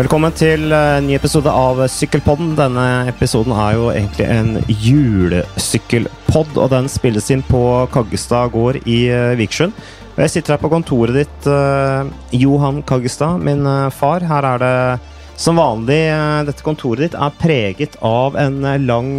Velkommen 0.00 0.32
til 0.32 0.70
en 0.72 1.04
ny 1.04 1.12
episode 1.12 1.52
av 1.52 1.82
Sykkelpodden. 1.92 2.54
Denne 2.56 2.84
episoden 3.10 3.52
er 3.52 3.74
jo 3.76 3.90
egentlig 3.90 4.24
en 4.32 4.54
julesykkelpodd, 4.70 6.54
og 6.56 6.70
den 6.72 6.86
spilles 6.88 7.28
inn 7.34 7.42
på 7.44 7.60
Kaggestad 7.92 8.48
gård 8.54 8.78
i 8.88 9.02
eh, 9.12 9.34
Vikersund. 9.36 9.76
Jeg 10.16 10.32
sitter 10.32 10.54
her 10.54 10.62
på 10.62 10.70
kontoret 10.72 11.18
ditt, 11.18 11.50
eh, 11.52 12.08
Johan 12.32 12.80
Kaggestad, 12.88 13.44
min 13.44 13.60
eh, 13.68 13.90
far. 13.92 14.24
Her 14.24 14.48
er 14.54 14.64
det 14.64 15.36
som 15.36 15.60
vanlig 15.60 16.00
Dette 16.48 16.64
kontoret 16.64 17.10
ditt 17.10 17.20
er 17.20 17.36
preget 17.42 18.00
av 18.00 18.40
en 18.40 18.64
lang 18.86 19.12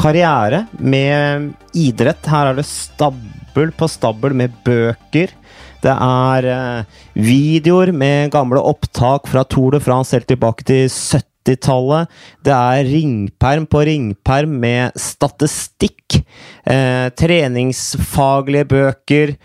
karriere 0.00 0.64
med 0.80 1.50
idrett. 1.76 2.32
Her 2.32 2.54
er 2.54 2.62
det 2.62 2.70
stabel 2.70 3.76
på 3.76 3.92
stabel 3.92 4.40
med 4.40 4.56
bøker. 4.64 5.36
Det 5.84 5.92
er 5.92 6.48
eh, 6.50 7.00
videoer 7.18 7.92
med 7.94 8.32
gamle 8.34 8.62
opptak 8.62 9.28
fra 9.30 9.44
Tour 9.44 9.76
de 9.76 9.82
France 9.82 10.16
helt 10.16 10.28
tilbake 10.30 10.66
til 10.66 10.88
70-tallet. 10.88 12.10
Det 12.46 12.54
er 12.54 12.88
ringperm 12.88 13.68
på 13.70 13.84
ringperm 13.88 14.58
med 14.62 14.96
statistikk. 15.00 16.20
Eh, 16.64 17.08
treningsfaglige 17.18 18.70
bøker. 18.72 19.36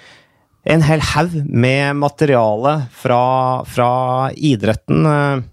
En 0.71 0.83
hel 0.85 1.01
haug 1.13 1.39
med 1.49 1.97
materiale 1.97 2.75
fra, 2.93 3.23
fra 3.65 3.93
idretten. 4.37 5.07
Eh, 5.09 5.47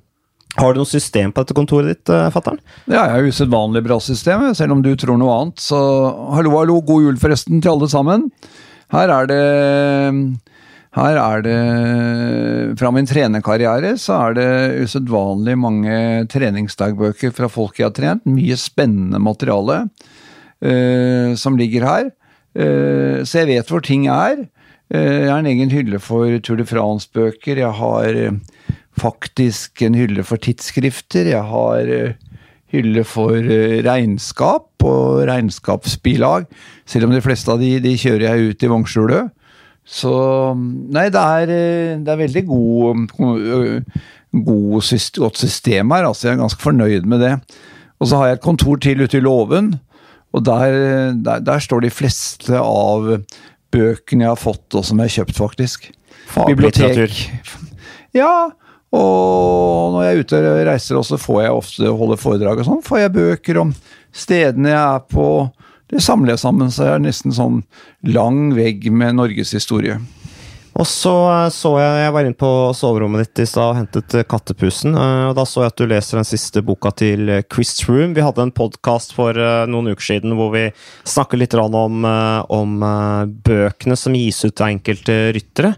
har 0.59 0.75
du 0.75 0.81
noe 0.81 0.91
system 0.91 1.31
på 1.33 1.45
dette 1.45 1.55
kontoret 1.57 1.93
ditt, 1.93 2.11
eh, 2.13 2.31
fatter'n? 2.35 2.59
Ja, 2.91 3.05
jeg 3.05 3.15
har 3.15 3.29
usedvanlig 3.31 3.85
bra 3.87 3.99
system, 4.03 4.49
selv 4.59 4.75
om 4.75 4.83
du 4.83 4.91
tror 4.97 5.19
noe 5.21 5.37
annet. 5.37 5.63
Så 5.63 5.79
hallo, 6.35 6.57
hallo, 6.59 6.81
god 6.83 7.07
jul 7.07 7.21
forresten 7.21 7.63
til 7.63 7.77
alle 7.77 7.89
sammen. 7.91 8.27
Her 8.93 9.13
er 9.13 9.29
det 9.29 9.43
her 10.99 11.19
er 11.21 11.43
det 11.45 11.59
Fra 12.81 12.91
min 12.95 13.09
trenerkarriere 13.09 13.95
så 14.01 14.19
er 14.29 14.37
det 14.39 14.85
usedvanlig 14.85 15.57
mange 15.61 15.97
treningsdagbøker 16.33 17.35
fra 17.37 17.49
folk 17.53 17.81
jeg 17.81 17.89
har 17.89 17.97
trent. 17.97 18.29
Mye 18.29 18.57
spennende 18.59 19.21
materiale 19.23 19.83
uh, 19.89 21.35
som 21.39 21.59
ligger 21.61 21.87
her. 21.89 22.09
Uh, 22.57 23.25
så 23.25 23.43
jeg 23.43 23.51
vet 23.53 23.73
hvor 23.73 23.85
ting 23.85 24.09
er. 24.13 24.47
Uh, 24.93 25.27
jeg 25.27 25.31
har 25.31 25.43
en 25.43 25.51
egen 25.51 25.75
hylle 25.75 26.01
for 26.03 26.39
Tour 26.45 26.61
de 26.61 26.67
France-bøker. 26.69 27.61
Jeg 27.61 27.75
har 27.81 28.21
faktisk 28.99 29.83
en 29.87 29.99
hylle 29.99 30.25
for 30.27 30.41
tidsskrifter. 30.43 31.31
Jeg 31.35 31.45
har 31.53 31.93
hylle 32.73 33.05
for 33.09 33.37
regnskap 33.87 34.85
og 34.85 35.25
regnskapsbilag. 35.31 36.49
Selv 36.89 37.09
om 37.09 37.15
de 37.15 37.25
fleste 37.25 37.53
av 37.53 37.63
de, 37.63 37.77
de 37.85 37.97
kjører 37.99 38.27
jeg 38.29 38.53
ut 38.53 38.65
i 38.65 38.73
vognskjulet. 38.73 39.35
Så 39.89 40.13
Nei, 40.59 41.09
det 41.13 41.23
er, 41.23 41.53
eh, 41.55 41.97
det 42.05 42.13
er 42.13 42.21
veldig 42.21 42.45
god, 42.49 43.05
god, 43.17 45.03
godt 45.17 45.41
system 45.41 45.95
her. 45.97 46.09
altså 46.09 46.29
Jeg 46.29 46.35
er 46.37 46.43
ganske 46.43 46.63
fornøyd 46.63 47.09
med 47.09 47.25
det. 47.25 47.35
Og 47.99 48.11
så 48.11 48.21
har 48.21 48.29
jeg 48.29 48.39
et 48.39 48.45
kontor 48.45 48.77
til 48.77 49.01
ute 49.03 49.19
i 49.19 49.25
låven, 49.25 49.73
og 50.33 50.45
der, 50.45 51.15
der, 51.25 51.41
der, 51.41 51.59
står 51.59 51.81
de 51.83 51.91
fleste 51.91 52.55
av 52.61 53.09
bøkene 53.73 54.27
jeg 54.27 54.31
har 54.31 54.39
fått, 54.39 54.69
og 54.77 54.85
som 54.87 55.01
jeg 55.01 55.11
har 55.11 55.17
kjøpt, 55.17 55.39
faktisk. 55.41 55.89
Bibliotek. 56.47 57.17
Ja, 58.15 58.51
og 58.95 59.93
når 59.93 60.05
jeg 60.05 60.13
er 60.13 60.23
ute 60.23 60.43
og 60.53 60.61
reiser 60.69 61.01
også, 61.01 61.19
får 61.21 61.43
jeg 61.43 61.57
ofte 61.57 61.97
holde 62.01 62.21
foredrag 62.21 62.63
og 62.63 62.69
sånn. 62.69 62.85
Får 62.85 63.03
jeg 63.03 63.15
bøker 63.17 63.61
om 63.65 63.73
stedene 64.15 64.73
jeg 64.73 64.81
er 64.81 65.03
på, 65.11 65.27
det 65.91 66.03
samler 66.05 66.37
sammen, 66.37 66.73
så 66.73 66.85
jeg 66.85 66.99
er 66.99 67.05
nesten 67.07 67.35
sånn 67.35 67.63
lang 68.05 68.53
vegg 68.57 68.91
med 68.93 69.17
Norges 69.17 69.55
historie. 69.57 69.99
Og 70.79 70.87
så 70.87 71.13
eh, 71.33 71.49
så 71.55 71.73
jeg 71.81 72.05
Jeg 72.05 72.15
var 72.15 72.27
inne 72.27 72.39
på 72.39 72.51
soverommet 72.77 73.25
ditt 73.25 73.43
i 73.43 73.49
stad 73.51 73.73
og 73.73 73.79
hentet 73.81 74.15
eh, 74.15 74.27
kattepusen. 74.29 74.95
Eh, 74.95 75.25
og 75.29 75.35
Da 75.39 75.45
så 75.49 75.65
jeg 75.65 75.73
at 75.73 75.81
du 75.81 75.87
leser 75.91 76.21
den 76.21 76.29
siste 76.29 76.63
boka 76.65 76.93
til 76.95 77.33
Chris 77.51 77.75
Room. 77.89 78.15
Vi 78.17 78.25
hadde 78.25 78.45
en 78.47 78.55
podkast 78.55 79.15
for 79.17 79.37
noen 79.71 79.91
uker 79.93 80.07
siden 80.13 80.37
hvor 80.39 80.53
vi 80.55 80.69
snakket 81.09 81.43
litt 81.43 81.57
om, 81.59 82.05
om 82.05 82.75
bøkene 83.45 83.97
som 83.99 84.15
gis 84.17 84.41
ut 84.45 84.61
av 84.61 84.71
enkelte 84.71 85.17
ryttere. 85.35 85.73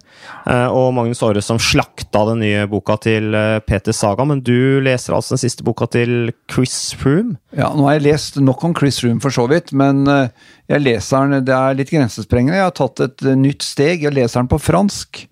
Og 0.75 0.91
Magnus 0.95 1.23
Aare 1.25 1.43
som 1.45 1.61
slakta 1.63 2.25
den 2.29 2.43
nye 2.45 2.67
boka 2.71 2.99
til 3.01 3.33
Peter 3.67 3.97
Saga. 3.97 4.27
Men 4.29 4.43
du 4.45 4.81
leser 4.85 5.17
altså 5.17 5.37
den 5.37 5.45
siste 5.45 5.65
boka 5.67 5.89
til 5.91 6.33
Chris 6.53 6.93
Room? 7.05 7.37
Ja, 7.57 7.73
nå 7.75 7.83
har 7.89 7.97
jeg 7.97 8.07
lest 8.07 8.37
nok 8.39 8.63
om 8.65 8.75
Chris 8.79 9.01
Room 9.03 9.19
for 9.23 9.35
så 9.35 9.49
vidt, 9.51 9.73
men 9.75 10.05
jeg 10.07 10.85
leser 10.85 11.27
den, 11.27 11.45
Det 11.45 11.55
er 11.57 11.75
litt 11.75 11.91
grensesprengende. 11.91 12.61
Jeg 12.61 12.69
har 12.69 12.77
tatt 12.79 13.03
et 13.03 13.25
nytt 13.35 13.67
steg. 13.67 14.05
Jeg 14.07 14.15
leser 14.15 14.39
den 14.39 14.51
på 14.53 14.61
fransk. 14.63 15.25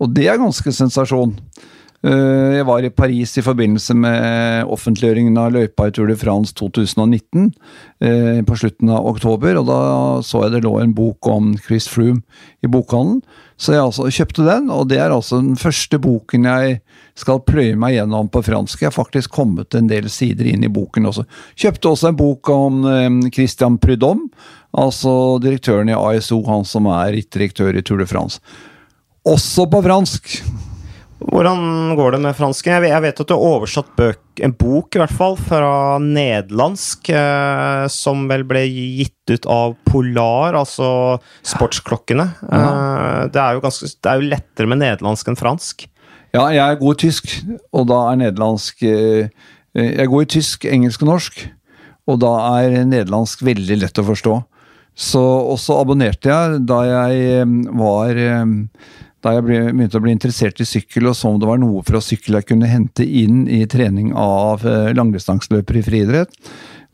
Og 0.00 0.14
det 0.14 0.28
er 0.30 0.38
ganske 0.38 0.72
sensasjon. 0.72 1.34
Eh, 2.00 2.56
jeg 2.56 2.64
var 2.64 2.80
i 2.80 2.88
Paris 2.88 3.34
i 3.36 3.44
forbindelse 3.44 3.92
med 3.92 4.70
offentliggjøringen 4.72 5.36
av 5.36 5.52
løypa 5.52 5.90
i 5.90 5.92
Tour 5.92 6.08
de 6.08 6.16
France 6.16 6.54
2019 6.56 7.50
eh, 8.00 8.40
på 8.46 8.56
slutten 8.56 8.88
av 8.88 9.04
oktober, 9.10 9.58
og 9.60 9.68
da 9.68 9.80
så 10.24 10.46
jeg 10.46 10.54
det 10.54 10.62
lå 10.64 10.78
en 10.80 10.94
bok 10.96 11.28
om 11.28 11.52
Chris 11.60 11.90
Froome 11.92 12.22
i 12.64 12.72
bokhandelen. 12.72 13.20
Så 13.60 13.74
jeg 13.74 13.82
altså 13.84 14.08
kjøpte 14.08 14.46
den, 14.46 14.70
og 14.72 14.86
det 14.88 14.96
er 15.02 15.12
altså 15.12 15.36
den 15.42 15.58
første 15.60 15.98
boken 16.00 16.46
jeg 16.48 16.78
skal 17.18 17.42
pløye 17.44 17.76
meg 17.76 17.98
gjennom 17.98 18.30
på 18.32 18.40
fransk. 18.46 18.80
Jeg 18.80 18.88
har 18.88 18.96
faktisk 18.96 19.34
kommet 19.36 19.76
en 19.76 19.90
del 19.90 20.08
sider 20.12 20.48
inn 20.48 20.64
i 20.64 20.72
boken 20.72 21.10
også. 21.10 21.26
Kjøpte 21.60 21.92
også 21.92 22.08
en 22.08 22.18
bok 22.22 22.52
om 22.54 22.80
eh, 22.88 23.10
Christian 23.36 23.76
Prudhomme, 23.82 24.30
altså 24.72 25.12
direktøren 25.44 25.92
i 25.92 25.98
ASO, 25.98 26.40
han 26.48 26.64
som 26.64 26.88
er 26.88 27.12
rittdirektør 27.18 27.76
i 27.76 27.84
Tour 27.84 28.00
de 28.00 28.08
France. 28.08 28.40
Også 29.28 29.68
på 29.68 29.84
fransk! 29.84 30.40
Hvordan 31.20 31.92
går 31.98 32.14
det 32.14 32.20
med 32.24 32.36
fransken? 32.36 32.86
Jeg 32.88 33.02
vet 33.04 33.20
at 33.20 33.28
du 33.28 33.34
har 33.34 33.42
oversatt 33.44 33.90
bøk, 33.98 34.22
en 34.40 34.54
bok, 34.56 34.96
i 34.96 35.00
hvert 35.02 35.12
fall, 35.12 35.36
fra 35.36 35.98
nederlandsk, 36.00 37.10
eh, 37.12 37.84
som 37.92 38.24
vel 38.30 38.46
ble 38.48 38.62
gitt 38.64 39.34
ut 39.34 39.48
av 39.52 39.74
Polar, 39.84 40.56
altså 40.56 41.20
sportsklokkene. 41.44 42.26
Ja. 42.48 42.60
Eh, 42.62 43.22
det, 43.34 43.42
er 43.42 43.60
ganske, 43.60 43.90
det, 43.92 44.08
er 44.08 44.16
jo 44.16 44.30
lettere 44.32 44.70
med 44.72 44.80
nederlandsk 44.80 45.28
enn 45.28 45.40
fransk. 45.40 45.84
Ja, 46.32 46.46
jeg 46.54 46.62
er 46.64 46.80
god 46.80 46.96
i 46.96 47.02
tysk, 47.04 47.36
og 47.74 47.88
da 47.90 48.00
er 48.08 48.20
nederlandsk 48.20 48.84
eh, 48.86 49.28
Jeg 49.76 50.00
er 50.02 50.10
god 50.10 50.24
i 50.24 50.30
tysk, 50.38 50.64
engelsk 50.66 51.04
og 51.04 51.12
norsk, 51.12 51.44
og 52.08 52.22
da 52.22 52.32
er 52.62 52.80
nederlandsk 52.88 53.44
veldig 53.44 53.82
lett 53.84 54.00
å 54.00 54.06
forstå. 54.08 54.38
Så 55.00 55.20
også 55.20 55.78
abonnerte 55.80 56.32
jeg 56.32 56.64
da 56.68 56.80
jeg 56.88 57.20
eh, 57.42 57.54
var 57.78 58.18
eh, 58.18 58.56
da 59.24 59.34
jeg 59.36 59.44
begynte 59.46 59.98
å 60.00 60.04
bli 60.04 60.14
interessert 60.14 60.60
i 60.62 60.68
sykkel 60.68 61.10
og 61.10 61.16
så 61.18 61.28
om 61.28 61.40
det 61.40 61.48
var 61.48 61.60
noe 61.60 61.82
fra 61.86 62.00
sykkel 62.04 62.38
jeg 62.38 62.48
kunne 62.48 62.70
hente 62.70 63.04
inn 63.04 63.42
i 63.52 63.62
trening 63.68 64.14
av 64.16 64.64
eh, 64.64 64.92
langdistanseløpere 64.96 65.82
i 65.82 65.84
friidrett, 65.84 66.38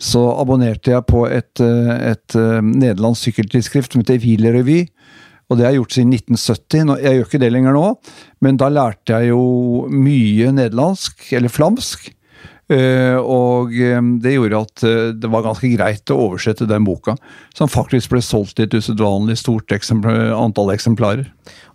så 0.02 0.24
abonnerte 0.40 0.92
jeg 0.92 1.06
på 1.08 1.22
et, 1.30 1.62
eh, 1.62 1.92
et 2.10 2.38
eh, 2.38 2.58
nederlandsk 2.66 3.30
sykkeltidsskrift 3.30 3.94
som 3.94 4.02
heter 4.02 4.18
Hvile 4.22 4.52
Revy. 4.58 4.80
Og 5.46 5.58
det 5.58 5.62
har 5.62 5.72
jeg 5.72 5.78
gjort 5.78 5.94
siden 5.94 6.14
1970. 6.16 6.94
Jeg 7.04 7.16
gjør 7.16 7.28
ikke 7.28 7.38
det 7.44 7.52
lenger 7.54 7.76
nå, 7.76 7.84
men 8.42 8.56
da 8.58 8.70
lærte 8.72 9.14
jeg 9.14 9.30
jo 9.30 9.86
mye 9.86 10.50
nederlandsk, 10.56 11.28
eller 11.38 11.52
flamsk. 11.52 12.10
Uh, 12.66 13.14
og 13.22 13.70
det 14.24 14.32
gjorde 14.34 14.58
at 14.64 14.82
uh, 14.82 15.12
det 15.14 15.28
var 15.30 15.44
ganske 15.44 15.68
greit 15.70 16.10
å 16.10 16.16
oversette 16.24 16.66
den 16.66 16.82
boka, 16.82 17.14
som 17.54 17.70
faktisk 17.70 18.10
ble 18.10 18.18
solgt 18.26 18.58
i 18.58 18.64
et 18.66 18.74
usedvanlig 18.74 19.36
stort 19.38 19.70
eksemplar, 19.76 20.32
antall 20.34 20.72
eksemplarer. 20.74 21.28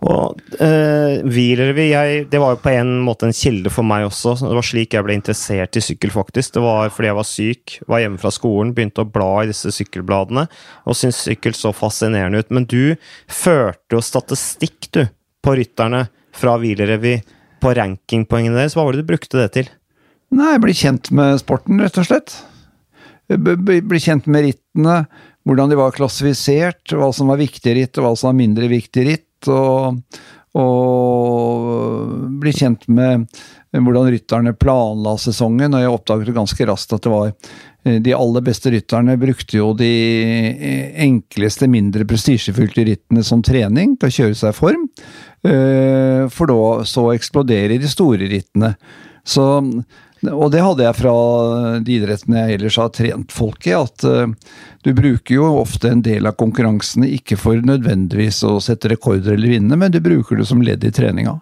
Og 0.03 0.41
uh, 0.59 1.24
jeg, 1.24 2.28
Det 2.28 2.41
var 2.44 2.57
jo 2.57 2.62
på 2.66 2.75
en 2.75 2.94
måte 3.07 3.30
en 3.30 3.35
kilde 3.35 3.72
for 3.72 3.88
meg 3.88 4.09
også. 4.09 4.35
Det 4.44 4.59
var 4.59 4.68
slik 4.68 4.97
jeg 4.97 5.07
ble 5.07 5.16
interessert 5.16 5.80
i 5.80 5.85
sykkel, 5.85 6.12
faktisk. 6.12 6.57
Det 6.57 6.66
var 6.68 6.91
fordi 6.91 7.12
jeg 7.13 7.19
var 7.22 7.30
syk, 7.31 7.80
var 7.88 8.03
hjemme 8.03 8.19
fra 8.19 8.35
skolen, 8.35 8.75
begynte 8.75 9.06
å 9.06 9.12
bla 9.16 9.31
i 9.46 9.51
disse 9.53 9.72
sykkelbladene 9.72 10.47
og 10.84 10.97
syntes 10.97 11.24
sykkel 11.24 11.56
så 11.56 11.72
fascinerende 11.75 12.44
ut. 12.44 12.51
Men 12.51 12.68
du 12.68 12.97
førte 13.31 13.95
jo 13.95 14.04
statistikk, 14.04 14.92
du, 14.92 15.06
på 15.42 15.56
rytterne 15.56 16.10
fra 16.36 16.60
Wielerrevy 16.60 17.21
på 17.62 17.77
rankingpoengene 17.77 18.57
deres. 18.57 18.75
Hva 18.75 18.83
var 18.83 18.98
det 18.98 19.06
du 19.06 19.13
brukte 19.13 19.39
det 19.39 19.54
til? 19.56 19.71
Nei, 20.31 20.56
bli 20.63 20.74
kjent 20.75 21.12
med 21.12 21.42
sporten, 21.42 21.80
rett 21.83 21.98
og 22.00 22.07
slett. 22.07 22.36
Bli 23.31 24.00
kjent 24.00 24.30
med 24.31 24.45
rittene, 24.48 25.01
hvordan 25.48 25.72
de 25.72 25.80
var 25.80 25.95
klassifisert, 25.95 26.94
hva 26.95 27.10
som 27.16 27.31
var 27.31 27.42
viktig 27.42 27.74
ritt 27.75 28.00
og 28.00 28.06
hva 28.06 28.12
som 28.16 28.31
var 28.31 28.38
mindre 28.39 28.69
viktig 28.72 29.04
ritt. 29.07 29.50
Og, 29.51 30.00
og 30.56 32.13
bli 32.39 32.54
kjent 32.56 32.88
med 32.92 33.25
hvordan 33.75 34.07
rytterne 34.12 34.54
planla 34.60 35.18
sesongen. 35.19 35.75
Og 35.75 35.83
jeg 35.83 35.92
oppdaget 35.95 36.36
ganske 36.36 36.68
raskt 36.69 36.95
at 36.95 37.04
det 37.04 37.12
var 37.12 37.31
eh, 37.31 38.00
de 38.04 38.16
aller 38.16 38.45
beste 38.45 38.72
rytterne 38.72 39.18
brukte 39.19 39.60
jo 39.60 39.72
de 39.77 39.92
eh, 40.54 41.01
enkleste, 41.07 41.68
mindre 41.72 42.07
prestisjefylte 42.07 42.86
rittene 42.88 43.24
som 43.27 43.44
trening 43.44 43.98
til 44.00 44.12
å 44.12 44.16
kjøre 44.19 44.39
seg 44.44 44.56
i 44.56 44.60
form, 44.60 44.88
eh, 45.48 46.24
for 46.31 46.51
da 46.51 46.88
så 46.88 47.10
eksploderer 47.16 47.80
de 47.81 47.92
store 47.92 48.31
rittene. 48.31 48.75
Så 49.27 49.44
og 50.29 50.51
det 50.53 50.62
hadde 50.62 50.85
jeg 50.85 50.97
fra 51.00 51.13
de 51.81 51.95
idrettene 51.97 52.44
jeg 52.45 52.59
ellers 52.59 52.77
har 52.77 52.91
trent 52.94 53.33
folk 53.33 53.65
i, 53.65 53.73
at 53.73 54.06
uh, 54.06 54.29
du 54.85 54.91
bruker 54.97 55.38
jo 55.38 55.47
ofte 55.62 55.89
en 55.89 56.03
del 56.06 56.29
av 56.29 56.38
konkurransene 56.38 57.09
ikke 57.18 57.39
for 57.41 57.57
nødvendigvis 57.65 58.44
å 58.45 58.59
sette 58.63 58.91
rekorder 58.94 59.33
eller 59.33 59.56
vinne, 59.56 59.77
men 59.77 59.94
du 59.94 60.01
bruker 60.03 60.38
det 60.38 60.45
som 60.50 60.62
ledd 60.65 60.85
i 60.85 60.94
treninga. 60.94 61.39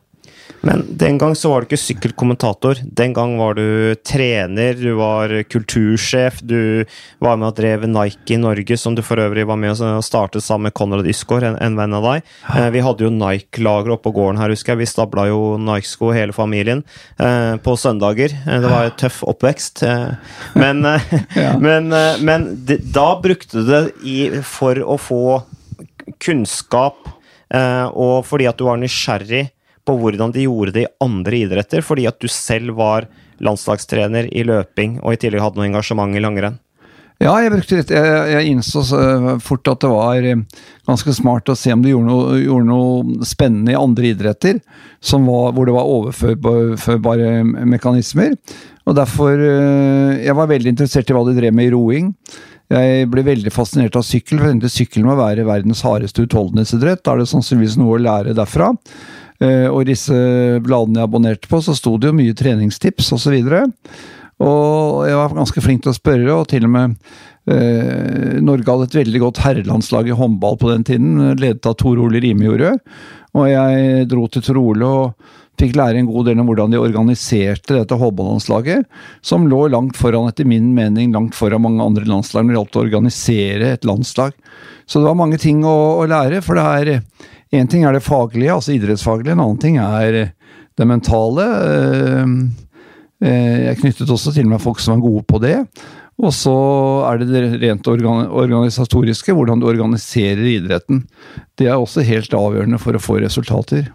Men 0.61 0.83
den 1.00 1.17
gang 1.17 1.35
så 1.38 1.51
var 1.51 1.61
du 1.61 1.69
ikke 1.69 1.79
sykkelkommentator. 1.79 2.81
Den 2.83 3.13
gang 3.15 3.38
var 3.39 3.56
du 3.56 3.95
trener, 4.06 4.75
du 4.75 4.91
var 5.00 5.31
kultursjef, 5.47 6.41
du 6.44 6.85
var 7.23 7.39
med 7.39 7.51
og 7.51 7.59
drev 7.59 7.85
Nike 7.88 8.35
i 8.35 8.39
Norge, 8.41 8.77
som 8.79 8.95
du 8.95 9.03
for 9.06 9.21
øvrig 9.23 9.45
var 9.47 9.59
med 9.59 9.75
og 9.75 10.03
startet 10.06 10.44
sammen 10.44 10.69
med 10.69 10.75
Konrad 10.77 11.07
Ysgaard, 11.09 11.45
en, 11.47 11.59
en, 11.63 11.77
venn 11.79 11.95
av 11.95 12.07
deg. 12.07 12.31
Eh, 12.56 12.69
vi 12.75 12.83
hadde 12.83 13.06
jo 13.06 13.11
Nike-lager 13.13 13.95
oppe 13.95 14.09
på 14.09 14.15
gården 14.17 14.41
her, 14.41 14.51
husker 14.53 14.75
jeg. 14.75 14.81
Vi 14.83 14.89
stabla 14.89 15.29
jo 15.29 15.56
Nike-sko 15.61 16.11
hele 16.15 16.35
familien 16.35 16.83
eh, 17.17 17.56
på 17.63 17.75
søndager. 17.79 18.33
Eh, 18.35 18.59
det 18.59 18.71
var 18.71 18.89
en 18.89 18.97
tøff 19.00 19.21
oppvekst. 19.31 19.83
Eh, 19.88 20.35
men, 20.59 20.83
eh, 20.88 21.13
ja. 21.39 21.53
men, 21.61 21.88
men 22.25 22.50
de, 22.67 22.79
da 22.95 23.13
brukte 23.21 23.61
du 23.61 23.69
det 23.69 23.83
i, 24.03 24.19
for 24.44 24.81
å 24.83 25.00
få 25.00 25.23
kunnskap, 26.19 27.06
og 27.50 28.25
fordi 28.29 28.45
at 28.50 28.59
du 28.59 28.63
var 28.67 28.77
nysgjerrig 28.77 29.47
på 29.89 29.97
hvordan 29.97 30.33
de 30.36 30.45
gjorde 30.45 30.75
det 30.77 30.86
i 30.86 30.94
andre 31.03 31.44
idretter, 31.44 31.83
fordi 31.86 32.06
at 32.09 32.21
du 32.21 32.30
selv 32.31 32.77
var 32.77 33.09
landslagstrener 33.41 34.30
i 34.36 34.45
løping 34.45 35.00
og 35.01 35.15
i 35.15 35.21
tillegg 35.21 35.41
hadde 35.41 35.62
noe 35.62 35.69
engasjement 35.71 36.18
i 36.18 36.24
langrenn? 36.24 36.59
Ja, 37.19 37.33
jeg 37.44 37.51
brukte 37.51 37.75
litt 37.75 37.89
Jeg, 37.91 38.19
jeg 38.31 38.51
innså 38.53 38.81
fort 39.44 39.68
at 39.68 39.81
det 39.83 39.89
var 39.91 40.24
eh, 40.24 40.44
ganske 40.88 41.15
smart 41.18 41.51
å 41.51 41.56
se 41.59 41.74
om 41.75 41.81
du 41.83 41.89
gjorde 41.89 42.07
noe, 42.07 42.38
gjorde 42.39 42.69
noe 42.69 43.25
spennende 43.27 43.74
i 43.74 43.80
andre 43.80 44.13
idretter, 44.13 44.62
var, 45.12 45.50
hvor 45.56 45.68
det 45.68 45.75
var 45.75 45.92
overførbare 45.97 47.33
mekanismer. 47.68 48.38
Og 48.88 48.95
derfor 48.95 49.35
eh, 49.35 50.24
Jeg 50.24 50.38
var 50.39 50.53
veldig 50.53 50.71
interessert 50.71 51.12
i 51.12 51.18
hva 51.18 51.25
de 51.27 51.35
drev 51.35 51.59
med 51.59 51.68
i 51.68 51.75
roing. 51.75 52.13
Jeg 52.69 53.09
ble 53.12 53.25
veldig 53.25 53.51
fascinert 53.51 53.95
av 53.97 54.06
sykkel, 54.06 54.39
for 54.39 54.71
sykkelen 54.71 55.09
må 55.09 55.19
være 55.19 55.47
verdens 55.47 55.81
hardeste 55.83 56.24
utholdenhetsidrett. 56.24 57.01
Da 57.03 57.15
er 57.15 57.24
det 57.24 57.31
sannsynligvis 57.33 57.80
noe 57.81 57.97
å 57.97 58.03
lære 58.06 58.38
derfra. 58.38 58.71
Eh, 59.39 59.68
og 59.69 59.83
i 59.83 59.91
disse 59.94 60.15
bladene 60.63 61.00
jeg 61.00 61.09
abonnerte 61.09 61.51
på, 61.51 61.62
så 61.63 61.75
sto 61.77 61.95
det 61.97 62.12
jo 62.12 62.18
mye 62.18 62.36
treningstips 62.38 63.13
osv. 63.15 63.38
Og, 63.50 64.47
og 64.47 65.03
jeg 65.07 65.19
var 65.19 65.36
ganske 65.38 65.63
flink 65.63 65.83
til 65.83 65.94
å 65.94 65.97
spørre, 65.97 66.30
og 66.36 66.47
til 66.51 66.68
og 66.68 66.74
med 66.75 66.95
eh, 67.51 68.39
Norge 68.44 68.68
hadde 68.68 68.89
et 68.89 69.00
veldig 69.00 69.24
godt 69.25 69.44
herrelandslag 69.45 70.12
i 70.12 70.19
håndball 70.19 70.59
på 70.59 70.71
den 70.74 70.86
tiden, 70.88 71.18
ledet 71.39 71.68
av 71.69 71.77
Tor 71.80 72.00
Ole 72.03 72.24
Rimejordet. 72.24 72.75
Og 73.38 73.45
jeg 73.51 74.07
dro 74.09 74.25
til 74.31 74.44
Tor 74.44 74.59
Ole 74.59 74.89
og 74.89 75.36
fikk 75.59 75.75
lære 75.75 76.00
en 76.00 76.07
god 76.07 76.30
del 76.30 76.39
om 76.39 76.47
hvordan 76.47 76.71
de 76.71 76.80
organiserte 76.80 77.75
dette 77.75 77.97
håndballandslaget, 78.00 78.85
som 79.25 79.47
lå 79.51 79.65
langt 79.74 80.00
foran, 80.00 80.30
etter 80.31 80.47
min 80.47 80.71
mening, 80.75 81.12
langt 81.15 81.35
foran 81.35 81.65
mange 81.65 81.83
andre 81.83 82.07
landslag 82.07 82.45
når 82.45 82.53
det 82.53 82.59
gjaldt 82.59 82.77
å 82.77 82.83
organisere 82.85 83.74
et 83.75 83.88
landslag. 83.88 84.38
Så 84.88 85.01
det 85.01 85.09
var 85.09 85.19
mange 85.19 85.39
ting 85.42 85.59
å, 85.68 85.75
å 86.00 86.07
lære, 86.09 86.39
for 86.45 86.57
det 86.57 86.63
er 86.80 87.03
Én 87.51 87.69
ting 87.69 87.83
er 87.83 87.95
det 87.95 88.05
faglige, 88.05 88.53
altså 88.53 88.75
idrettsfaglige, 88.75 89.33
en 89.33 89.41
annen 89.41 89.61
ting 89.61 89.79
er 89.81 90.17
eh, 90.17 90.33
det 90.77 90.85
mentale. 90.85 91.45
Eh, 91.65 92.33
eh, 93.25 93.55
jeg 93.69 93.79
knyttet 93.81 94.13
også 94.13 94.35
til 94.35 94.49
meg 94.51 94.61
folk 94.61 94.81
som 94.83 94.97
er 94.97 95.05
gode 95.05 95.25
på 95.29 95.41
det. 95.41 95.55
Og 96.19 96.33
så 96.35 96.53
er 97.07 97.21
det 97.21 97.29
det 97.31 97.61
rent 97.63 97.87
organisatoriske, 97.87 99.33
hvordan 99.33 99.61
du 99.61 99.69
organiserer 99.71 100.43
idretten. 100.51 101.05
Det 101.57 101.69
er 101.71 101.79
også 101.79 102.03
helt 102.05 102.35
avgjørende 102.35 102.79
for 102.81 102.97
å 102.97 103.01
få 103.01 103.21
resultater. 103.23 103.87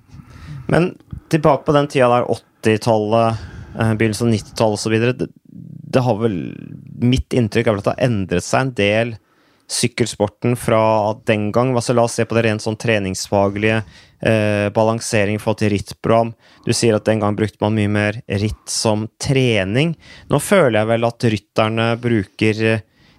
Men 0.72 0.94
tilbake 1.28 1.66
på 1.66 1.74
den 1.76 1.90
tida 1.92 2.08
der 2.08 2.30
80-tallet, 2.32 3.44
begynnelsen 3.74 4.30
av 4.30 4.38
90-tallet 4.38 4.80
osv. 4.80 4.96
Det, 5.20 5.28
det 5.94 6.02
har 6.06 6.16
vel 6.22 6.38
Mitt 7.04 7.36
inntrykk 7.36 7.68
er 7.68 7.74
vel 7.74 7.82
at 7.82 7.86
det 7.90 7.92
har 7.98 8.06
endret 8.08 8.46
seg 8.46 8.64
en 8.64 8.74
del 8.78 9.14
sykkelsporten 9.74 10.54
fra 10.58 10.80
den 11.26 11.50
gang? 11.54 11.74
Altså, 11.74 11.94
la 11.96 12.06
oss 12.06 12.16
se 12.18 12.26
på 12.28 12.36
det 12.38 12.46
rent 12.46 12.64
sånn 12.64 12.78
treningsfaglige. 12.80 13.82
Eh, 14.24 14.70
balansering 14.72 15.36
i 15.36 15.42
forhold 15.42 15.60
til 15.60 15.72
rittprogram. 15.74 16.32
Du 16.64 16.72
sier 16.72 16.96
at 16.96 17.04
den 17.04 17.20
gang 17.20 17.36
brukte 17.36 17.60
man 17.60 17.76
mye 17.76 17.90
mer 17.92 18.20
ritt 18.40 18.70
som 18.70 19.08
trening. 19.20 19.92
Nå 20.32 20.40
føler 20.40 20.78
jeg 20.80 20.90
vel 20.94 21.08
at 21.10 21.30
rytterne 21.36 21.88
bruker 22.00 22.66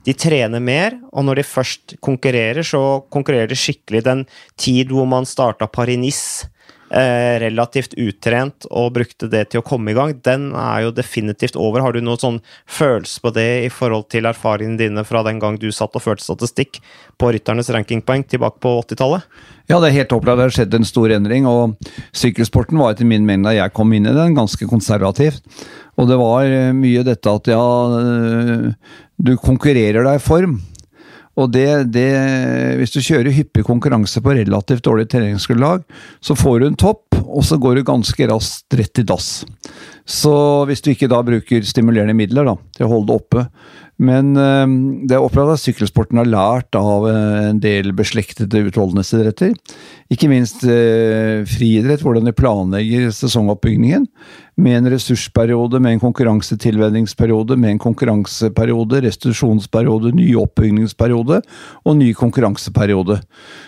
De 0.05 0.13
trener 0.13 0.61
mer, 0.61 0.93
og 1.17 1.25
når 1.25 1.39
de 1.39 1.43
først 1.49 1.95
konkurrerer, 1.97 2.61
så 2.61 3.01
konkurrerer 3.09 3.49
de 3.49 3.57
skikkelig. 3.57 4.03
Den 4.05 4.19
tid 4.53 4.91
hvor 4.93 5.07
man 5.09 5.25
starta 5.25 5.65
Paris-Nice 5.65 6.45
eh, 6.89 7.35
relativt 7.41 7.95
utrent 7.97 8.67
og 8.69 8.93
brukte 8.97 9.29
det 9.31 9.45
til 9.51 9.61
å 9.61 9.65
komme 9.65 9.91
i 9.91 9.97
gang, 9.97 10.13
den 10.25 10.51
er 10.57 10.85
jo 10.85 10.93
definitivt 10.95 11.57
over. 11.59 11.83
Har 11.85 11.95
du 11.95 12.01
noen 12.03 12.21
sånn 12.21 12.39
følelse 12.65 13.23
på 13.23 13.33
det 13.35 13.49
i 13.65 13.71
forhold 13.73 14.09
til 14.13 14.29
erfaringene 14.29 14.79
dine 14.81 15.05
fra 15.07 15.23
den 15.25 15.41
gang 15.41 15.59
du 15.61 15.71
satt 15.73 15.95
og 15.97 16.05
førte 16.05 16.25
statistikk 16.25 16.81
på 17.21 17.31
rytternes 17.33 17.71
rankingpoeng 17.73 18.25
tilbake 18.29 18.61
på 18.63 18.75
80-tallet? 18.83 19.25
Ja, 19.71 19.79
det 19.79 19.89
er 19.89 19.99
helt 20.01 20.13
opplagt. 20.13 20.37
Det 20.37 20.45
har 20.45 20.55
skjedd 20.59 20.77
en 20.77 20.85
stor 20.85 21.15
endring. 21.15 21.47
og 21.49 21.77
Sykkelsporten 22.13 22.77
var 22.81 22.93
etter 22.93 23.07
min 23.09 23.25
mening 23.25 23.47
da 23.47 23.55
jeg 23.55 23.73
kom 23.73 23.93
inn 23.97 24.05
i 24.05 24.13
den, 24.13 24.37
ganske 24.37 24.69
konservativt. 24.69 25.41
Og 25.95 26.09
det 26.09 26.19
var 26.19 26.45
eh, 26.45 26.75
mye 26.75 27.05
dette 27.07 27.31
at 27.31 27.49
ja, 27.49 27.65
eh, 28.01 28.69
du 29.17 29.35
konkurrerer 29.41 30.05
deg 30.05 30.19
i 30.19 30.23
form. 30.23 30.59
Og 31.35 31.51
det, 31.51 31.91
det, 31.91 32.07
Hvis 32.79 32.93
du 32.95 33.01
kjører 33.03 33.35
hyppig 33.35 33.65
konkurranse 33.67 34.21
på 34.23 34.35
relativt 34.37 34.85
dårlig 34.87 35.09
treningsgrunnlag, 35.11 35.83
så 36.23 36.35
får 36.37 36.59
du 36.59 36.67
en 36.69 36.79
topp, 36.79 37.17
og 37.25 37.43
så 37.43 37.59
går 37.59 37.75
du 37.75 37.87
ganske 37.87 38.29
raskt 38.31 38.77
rett 38.79 39.01
i 39.01 39.07
dass. 39.07 39.43
Så 40.07 40.35
hvis 40.69 40.83
du 40.85 40.93
ikke 40.93 41.11
da 41.11 41.19
bruker 41.25 41.65
stimulerende 41.67 42.15
midler 42.15 42.47
da, 42.47 42.55
til 42.77 42.87
å 42.87 42.93
holde 42.93 43.09
det 43.09 43.19
oppe, 43.19 43.47
men 43.95 44.33
øh, 44.35 44.71
det 45.07 45.15
er 45.15 45.23
opplevd 45.23 45.53
at 45.53 45.61
sykkelsporten 45.63 46.19
har 46.19 46.27
lært 46.27 46.75
av 46.75 47.05
eh, 47.07 47.49
en 47.51 47.61
del 47.63 47.93
beslektede 47.95 48.65
utholdenhetsidretter. 48.67 49.53
Ikke 50.11 50.27
minst 50.31 50.65
øh, 50.67 51.45
friidrett, 51.47 52.03
hvordan 52.03 52.27
de 52.27 52.35
planlegger 52.35 53.07
sesongoppbyggingen. 53.15 54.09
Med 54.55 54.77
en 54.77 54.87
ressursperiode, 54.87 55.81
med 55.83 55.97
en 55.97 55.99
konkurransetilvenningsperiode, 55.99 57.57
med 57.59 57.73
en 57.73 57.81
konkurranseperiode, 57.83 59.01
restitusjonsperiode, 59.03 60.13
ny 60.15 60.29
oppbyggingsperiode 60.39 61.41
og 61.83 61.97
ny 61.99 62.13
konkurranseperiode. 62.15 63.17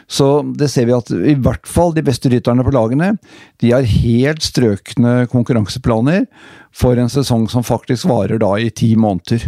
Så 0.07 0.29
det 0.55 0.69
ser 0.71 0.87
vi 0.87 0.95
at 0.95 1.11
i 1.11 1.35
hvert 1.35 1.67
fall 1.67 1.91
de 1.95 2.05
beste 2.07 2.31
rytterne 2.31 2.63
på 2.63 2.71
lagene, 2.71 3.17
de 3.59 3.73
har 3.75 3.89
helt 3.97 4.47
strøkne 4.47 5.25
konkurranseplaner 5.31 6.23
for 6.71 6.95
en 6.95 7.11
sesong 7.11 7.49
som 7.51 7.67
faktisk 7.67 8.07
varer 8.07 8.39
da 8.39 8.53
i 8.55 8.71
ti 8.71 8.93
måneder. 8.95 9.43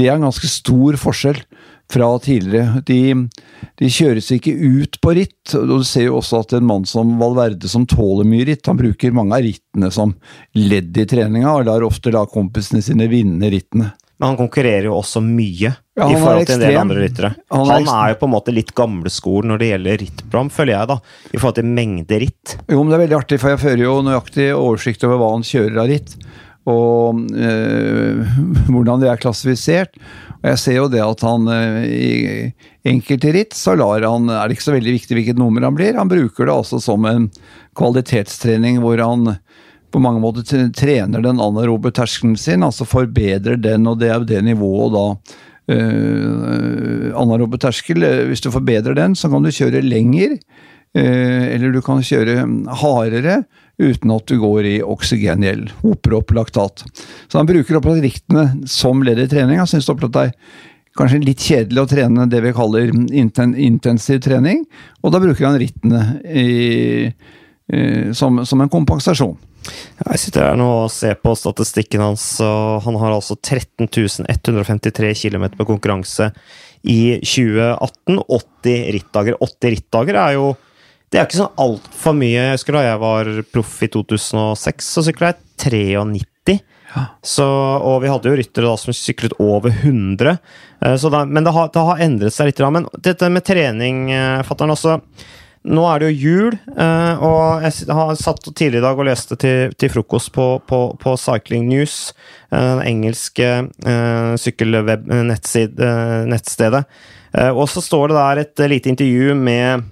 Det 0.00 0.08
er 0.08 0.16
en 0.16 0.30
ganske 0.30 0.48
stor 0.48 0.96
forskjell 1.00 1.44
fra 1.90 2.10
tidligere. 2.22 2.82
De, 2.86 3.28
de, 3.78 3.90
kjøres 3.90 4.30
ikke 4.36 4.54
ut 4.54 5.00
på 5.02 5.14
ritt. 5.18 5.54
og 5.58 5.66
Du 5.68 5.86
ser 5.86 6.08
jo 6.08 6.18
også 6.20 6.44
at 6.44 6.54
en 6.58 6.68
mann 6.68 6.86
som 6.88 7.16
Valverde, 7.20 7.70
som 7.70 7.86
tåler 7.90 8.28
mye 8.28 8.46
ritt, 8.48 8.66
han 8.70 8.78
bruker 8.78 9.16
mange 9.16 9.38
av 9.38 9.46
rittene 9.46 9.90
som 9.94 10.14
ledd 10.58 10.96
i 10.98 11.08
treninga, 11.10 11.56
og 11.56 11.66
lar 11.68 11.86
ofte 11.86 12.14
la 12.14 12.26
kompisene 12.30 12.84
sine 12.84 13.10
vinne 13.10 13.50
rittene. 13.52 13.92
Men 14.20 14.34
han 14.34 14.36
konkurrerer 14.36 14.90
jo 14.90 14.98
også 14.98 15.22
mye 15.24 15.70
ja, 15.70 16.04
i 16.04 16.16
forhold 16.20 16.44
til 16.44 16.58
en 16.58 16.62
del 16.66 16.76
andre 16.76 17.04
ryttere. 17.06 17.30
Han, 17.54 17.70
han, 17.70 17.86
er 17.88 18.10
jo 18.12 18.18
på 18.20 18.28
en 18.28 18.34
måte 18.34 18.52
litt 18.52 18.74
gamleskolen 18.76 19.48
når 19.54 19.62
det 19.62 19.70
gjelder 19.70 19.98
rittprogram, 20.02 20.50
føler 20.52 20.74
jeg, 20.74 20.90
da. 20.90 20.96
I 21.30 21.40
forhold 21.40 21.56
til 21.56 21.70
mengde 21.78 22.18
ritt. 22.20 22.54
Jo, 22.68 22.82
men 22.82 22.92
det 22.92 22.98
er 22.98 23.02
veldig 23.06 23.16
artig, 23.16 23.40
for 23.40 23.54
jeg 23.54 23.62
fører 23.62 23.84
jo 23.86 23.94
nøyaktig 24.04 24.50
oversikt 24.52 25.08
over 25.08 25.22
hva 25.22 25.32
han 25.32 25.46
kjører 25.48 25.80
av 25.80 25.88
ritt 25.88 26.14
og 26.68 27.20
øh, 27.32 28.20
hvordan 28.72 29.00
det 29.00 29.08
er 29.10 29.20
klassifisert. 29.20 29.96
Og 30.40 30.48
jeg 30.52 30.60
ser 30.60 30.76
jo 30.78 30.88
det 30.92 31.02
at 31.04 31.24
han 31.24 31.48
øh, 31.48 31.84
i 31.88 32.90
enkelte 32.90 33.32
ritt 33.36 33.56
så 33.56 33.76
lar 33.78 34.04
han, 34.04 34.28
er 34.32 34.48
det 34.48 34.58
ikke 34.58 34.68
så 34.68 34.76
veldig 34.76 34.96
viktig 34.96 35.18
hvilket 35.18 35.40
nummer 35.40 35.64
han 35.64 35.76
blir. 35.76 35.98
Han 35.98 36.10
bruker 36.10 36.48
det 36.48 36.54
altså 36.54 36.80
som 36.82 37.06
en 37.08 37.28
kvalitetstrening 37.78 38.80
hvor 38.84 39.00
han 39.00 39.36
på 39.90 39.98
mange 40.02 40.22
måter 40.22 40.44
trener 40.76 41.22
den 41.24 41.40
anaerobe 41.42 41.90
terskelen 41.90 42.36
sin, 42.38 42.62
altså 42.62 42.86
forbedrer 42.86 43.58
den, 43.58 43.88
og 43.90 43.98
det 43.98 44.06
er 44.06 44.20
jo 44.20 44.28
det 44.28 44.42
nivået 44.46 44.92
da 44.94 45.06
øh, 45.74 47.08
anaerobe 47.18 47.58
terskel. 47.58 48.06
Hvis 48.28 48.44
du 48.44 48.52
forbedrer 48.54 48.94
den, 48.94 49.16
så 49.18 49.32
kan 49.32 49.42
du 49.42 49.50
kjøre 49.50 49.82
lenger. 49.82 50.36
Eller 50.94 51.70
du 51.70 51.78
kan 51.86 52.02
kjøre 52.02 52.42
hardere 52.80 53.42
uten 53.80 54.12
at 54.14 54.26
du 54.28 54.36
går 54.42 54.68
i 54.68 54.76
oksygengjeld. 54.84 55.72
Hoper 55.80 56.18
opp 56.20 56.34
laktat. 56.36 56.84
Så 57.28 57.40
han 57.40 57.48
bruker 57.48 57.78
opplagt 57.78 58.04
riktene 58.04 58.50
som 58.68 59.04
ledd 59.06 59.22
i 59.22 59.28
trening. 59.30 59.60
Han 59.60 59.70
syns 59.70 59.88
det 59.88 60.10
er 60.20 60.34
kanskje 60.98 61.22
litt 61.24 61.42
kjedelig 61.44 61.84
å 61.84 61.90
trene 61.90 62.26
det 62.30 62.40
vi 62.44 62.54
kaller 62.56 62.90
intensiv 62.92 64.22
trening, 64.24 64.64
og 65.00 65.14
da 65.14 65.20
bruker 65.22 65.46
han 65.46 65.60
rittene 65.60 66.02
i, 66.26 66.48
i, 67.70 67.84
som, 68.16 68.42
som, 68.44 68.60
en 68.60 68.72
kompensasjon. 68.72 69.36
Jeg 70.00 70.22
sitter 70.22 70.48
her 70.48 70.58
nå 70.58 70.66
og 70.86 70.92
ser 70.92 71.18
på 71.20 71.34
statistikken 71.36 72.02
hans, 72.02 72.24
og 72.42 72.80
han 72.86 72.98
har 73.00 73.14
altså 73.14 73.36
13 73.36 73.86
153 74.26 75.12
km 75.20 75.50
på 75.58 75.68
konkurranse 75.68 76.30
i 76.82 77.20
2018. 77.20 78.22
80 78.24 78.90
rittdager. 78.96 79.36
80 79.40 79.74
rittdager 79.76 80.20
er 80.20 80.36
jo 80.38 80.50
det 81.10 81.18
er 81.18 81.24
ikke 81.26 81.40
sånn 81.40 81.58
altfor 81.58 82.14
mye. 82.14 82.38
Jeg 82.38 82.54
husker 82.54 82.76
da 82.76 82.84
jeg 82.86 82.98
var 83.02 83.26
proff 83.50 83.80
i 83.82 83.88
2006, 83.90 84.90
så 84.94 85.02
sykla 85.02 85.32
jeg 85.32 85.40
93. 85.66 86.60
Ja. 86.90 87.04
Så, 87.22 87.46
og 87.46 88.02
vi 88.04 88.10
hadde 88.10 88.28
jo 88.30 88.36
ryttere 88.38 88.66
da 88.66 88.76
som 88.78 88.92
syklet 88.94 89.32
over 89.42 89.70
100. 89.74 90.36
Eh, 90.86 91.10
da, 91.10 91.24
men 91.26 91.44
det 91.46 91.52
har, 91.54 91.70
det 91.74 91.82
har, 91.88 91.98
endret 92.06 92.34
seg 92.34 92.46
litt. 92.50 92.62
Men 92.70 92.86
dette 93.02 93.28
med 93.30 93.44
trening, 93.46 93.96
eh, 94.14 94.42
fatter'n 94.46 94.74
også 94.76 94.92
nå 95.60 95.82
er 95.84 96.00
det 96.00 96.08
jo 96.08 96.30
jul, 96.30 96.54
eh, 96.56 97.14
og 97.20 97.60
jeg 97.66 97.92
har 97.92 98.16
satt 98.16 98.40
tidligere 98.48 98.80
i 98.80 98.86
dag 98.86 98.96
og 98.96 99.04
leste 99.10 99.36
til, 99.36 99.76
til 99.76 99.92
frokost 99.92 100.32
på, 100.32 100.56
på, 100.64 100.96
på, 101.02 101.10
Cycling 101.20 101.68
News, 101.68 102.16
den 102.48 102.80
engelske 102.86 103.68
uh, 103.84 104.32
sykkelweb-nettstedet. 104.40 106.82
Uh, 107.36 107.52
og 107.52 107.68
så 107.68 107.84
står 107.84 108.08
det 108.08 108.16
der 108.16 108.40
et 108.40 108.56
lite 108.72 108.88
intervju 108.94 109.36
med 109.36 109.84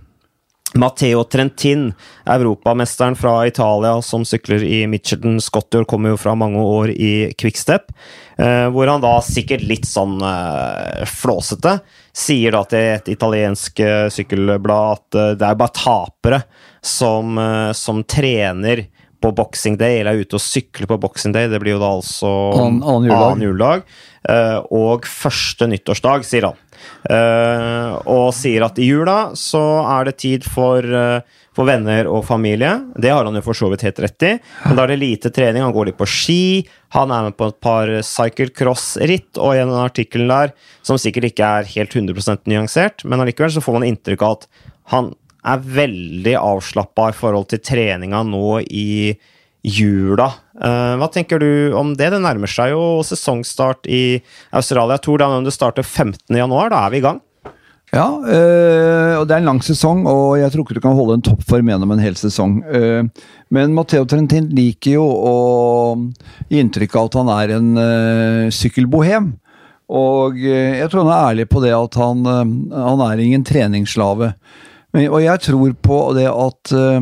Matteo 0.75 1.25
Trentin, 1.25 1.93
europamesteren 2.25 3.17
fra 3.17 3.47
Italia 3.47 4.03
som 4.03 4.25
sykler 4.25 4.65
i 4.65 4.87
Mitchelton. 4.87 5.41
Scottier 5.41 5.85
kommer 5.89 6.13
jo 6.13 6.19
fra 6.21 6.35
mange 6.37 6.61
år 6.61 6.93
i 6.93 7.33
quickstep. 7.39 7.89
Eh, 8.37 8.67
hvor 8.71 8.91
han 8.91 9.03
da 9.03 9.17
sikkert 9.25 9.65
litt 9.65 9.89
sånn 9.89 10.21
eh, 10.23 11.07
flåsete 11.09 11.79
sier 12.13 12.53
da 12.55 12.61
til 12.69 12.93
et 12.99 13.09
italiensk 13.11 13.81
eh, 13.81 14.05
sykkelblad 14.13 14.93
at 14.93 15.19
det 15.41 15.49
er 15.49 15.59
bare 15.59 15.75
tapere 15.75 16.43
som, 16.85 17.41
som 17.75 18.05
trener 18.07 18.85
på 19.19 19.33
Boxing 19.35 19.75
Day, 19.81 19.99
eller 19.99 20.15
er 20.15 20.23
ute 20.23 20.39
og 20.39 20.45
sykler 20.45 20.87
på 20.87 21.01
Boxing 21.03 21.35
Day. 21.35 21.49
Det 21.51 21.59
blir 21.63 21.75
jo 21.75 21.83
da 21.83 21.91
altså 21.97 22.31
annen, 22.55 23.43
juledag. 23.43 23.83
Og 24.71 25.09
første 25.11 25.67
nyttårsdag, 25.67 26.23
sier 26.29 26.47
han. 26.47 26.61
Uh, 27.09 27.99
og 28.09 28.33
sier 28.37 28.65
at 28.67 28.79
i 28.81 28.89
jula 28.89 29.35
så 29.39 29.63
er 29.83 30.09
det 30.09 30.17
tid 30.23 30.47
for, 30.47 30.83
uh, 30.83 31.45
for, 31.57 31.69
venner 31.69 32.09
og 32.11 32.25
familie. 32.29 32.73
Det 32.99 33.13
har 33.13 33.29
han 33.29 33.39
jo 33.39 33.45
for 33.47 33.59
så 33.59 33.71
vidt 33.73 33.87
helt 33.87 34.03
rett 34.05 34.27
i. 34.27 34.33
Men 34.65 34.79
da 34.79 34.85
er 34.85 34.95
det 34.95 35.01
lite 35.03 35.33
trening. 35.35 35.65
Han 35.65 35.75
går 35.77 35.91
litt 35.91 36.01
på 36.01 36.09
ski. 36.09 36.43
Han 36.97 37.13
er 37.15 37.29
med 37.29 37.39
på 37.39 37.51
et 37.53 37.61
par 37.65 37.93
cyclecross-ritt, 38.11 39.37
og 39.37 39.55
i 39.55 39.63
en 39.63 39.75
artikkel 39.77 40.29
der, 40.31 40.55
som 40.87 41.01
sikkert 41.01 41.31
ikke 41.31 41.55
er 41.61 41.73
helt 41.77 41.97
100% 41.97 42.49
nyansert, 42.49 43.05
men 43.05 43.21
allikevel 43.21 43.53
så 43.53 43.65
får 43.65 43.79
man 43.79 43.89
inntrykk 43.91 44.25
av 44.25 44.39
at 44.39 44.47
han 44.95 45.11
er 45.49 45.65
veldig 45.79 46.35
avslappa 46.41 47.11
i 47.11 47.17
forhold 47.17 47.51
til 47.53 47.63
treninga 47.65 48.23
nå 48.27 48.59
i 48.65 48.89
jula. 49.67 50.33
Uh, 50.59 50.97
hva 50.99 51.09
tenker 51.13 51.41
du 51.43 51.75
om 51.77 51.95
det? 51.99 52.11
Det 52.15 52.21
nærmer 52.23 52.51
seg 52.51 52.73
jo 52.75 53.01
sesongstart 53.07 53.89
i 53.91 54.21
Australia. 54.55 54.99
Tour 55.03 55.21
Down 55.23 55.47
det 55.47 55.55
starter 55.55 55.87
15.1. 55.87 56.29
Da 56.29 56.85
er 56.85 56.95
vi 56.95 57.01
i 57.01 57.05
gang. 57.05 57.23
Ja, 57.89 58.05
øh, 58.21 59.15
og 59.17 59.23
det 59.25 59.33
er 59.33 59.39
en 59.41 59.47
lang 59.49 59.63
sesong, 59.65 60.03
og 60.05 60.35
jeg 60.37 60.53
tror 60.53 60.67
ikke 60.67 60.75
du 60.77 60.83
kan 60.85 60.93
holde 60.93 61.15
en 61.17 61.23
toppform 61.25 61.71
gjennom 61.71 61.95
en 61.95 62.03
hel 62.03 62.19
sesong. 62.21 62.59
Uh, 62.69 63.09
men 63.55 63.73
Matheo 63.73 64.05
Trentin 64.05 64.51
liker 64.53 64.99
jo 64.99 65.07
å 65.09 65.37
gi 66.53 66.61
inntrykk 66.61 66.99
av 67.01 67.09
at 67.09 67.17
han 67.17 67.31
er 67.33 67.55
en 67.57 67.71
uh, 67.81 68.51
sykkelbohem. 68.53 69.33
Og 69.89 70.37
jeg 70.37 70.85
tror 70.93 71.07
han 71.07 71.15
er 71.15 71.27
ærlig 71.31 71.47
på 71.49 71.63
det 71.65 71.71
at 71.73 71.95
han, 71.97 72.19
han 72.29 73.03
er 73.07 73.23
ingen 73.25 73.41
treningsslave. 73.49 74.35
Men, 74.93 75.07
og 75.09 75.23
jeg 75.25 75.41
tror 75.47 75.73
på 75.81 76.01
det 76.19 76.27
at 76.29 76.75
Eh, 76.77 77.01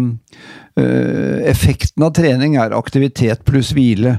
effekten 0.77 2.05
av 2.05 2.11
trening 2.19 2.59
er 2.61 2.75
aktivitet 2.77 3.45
pluss 3.49 3.71
hvile. 3.73 4.19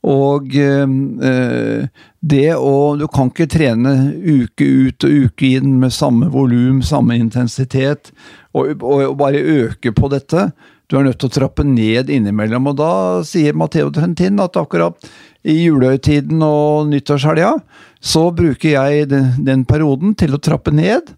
Og 0.00 0.54
øh, 0.56 1.88
det 2.20 2.46
å 2.56 2.96
Du 2.96 3.06
kan 3.12 3.28
ikke 3.28 3.48
trene 3.52 3.92
uke 4.16 4.64
ut 4.64 5.04
og 5.04 5.26
uke 5.26 5.50
inn 5.58 5.76
med 5.82 5.92
samme 5.92 6.30
volum, 6.32 6.80
samme 6.82 7.18
intensitet, 7.20 8.12
og, 8.54 8.80
og, 8.80 9.10
og, 9.10 9.16
bare 9.20 9.44
øke 9.44 9.92
på 9.92 10.08
dette. 10.12 10.50
Du 10.90 10.96
er 10.98 11.06
nødt 11.06 11.20
til 11.22 11.30
å 11.30 11.36
trappe 11.36 11.62
ned 11.62 12.10
innimellom. 12.10 12.66
Og 12.72 12.78
da 12.80 12.92
sier 13.26 13.54
Matheo 13.54 13.92
Trentin 13.94 14.42
at 14.42 14.58
akkurat 14.58 14.98
i 15.46 15.54
julehøytiden 15.62 16.42
og 16.44 16.90
nyttårshelga 16.90 17.54
så 18.04 18.26
bruker 18.34 18.74
jeg 18.74 19.06
den, 19.08 19.30
den 19.44 19.62
perioden 19.68 20.12
til 20.18 20.34
å 20.36 20.40
trappe 20.42 20.72
ned 20.74 21.12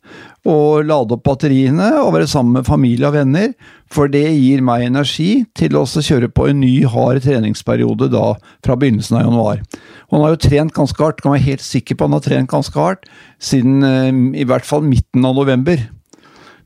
og 0.46 0.84
lade 0.86 1.16
opp 1.16 1.24
batteriene 1.26 1.88
og 2.02 2.12
være 2.16 2.28
sammen 2.30 2.58
med 2.58 2.66
familie 2.66 3.06
og 3.08 3.16
venner, 3.16 3.52
for 3.90 4.10
det 4.10 4.24
gir 4.34 4.62
meg 4.66 4.88
energi 4.88 5.44
til 5.58 5.78
å 5.78 5.84
kjøre 5.86 6.30
på 6.34 6.48
en 6.50 6.60
ny, 6.62 6.72
hard 6.90 7.22
treningsperiode 7.26 8.10
da 8.12 8.32
fra 8.66 8.76
begynnelsen 8.78 9.20
av 9.20 9.26
januar. 9.28 9.64
Og 10.10 10.18
han 10.18 10.26
har 10.26 10.34
jo 10.34 10.42
trent 10.48 10.76
ganske 10.76 11.02
hardt, 11.02 11.22
kan 11.22 11.36
være 11.36 11.46
helt 11.48 11.66
sikker 11.66 11.98
på 11.98 12.10
han 12.10 12.18
har 12.18 12.26
trent 12.26 12.50
ganske 12.50 12.78
hardt 12.78 13.10
siden 13.42 13.86
eh, 13.86 14.10
i 14.42 14.46
hvert 14.46 14.66
fall 14.66 14.84
midten 14.86 15.26
av 15.26 15.38
november. 15.38 15.86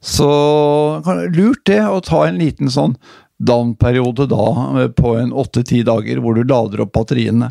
Så 0.07 0.31
lurt 1.35 1.65
det 1.67 1.83
å 1.83 1.99
ta 2.05 2.27
en 2.29 2.39
liten 2.39 2.71
sånn 2.71 2.95
down-periode 3.43 4.29
da 4.31 4.45
eh, 4.81 4.91
på 4.95 5.17
en 5.19 5.33
åtte-ti 5.35 5.83
dager, 5.87 6.23
hvor 6.23 6.37
du 6.37 6.45
lader 6.47 6.85
opp 6.85 6.95
batteriene. 6.95 7.51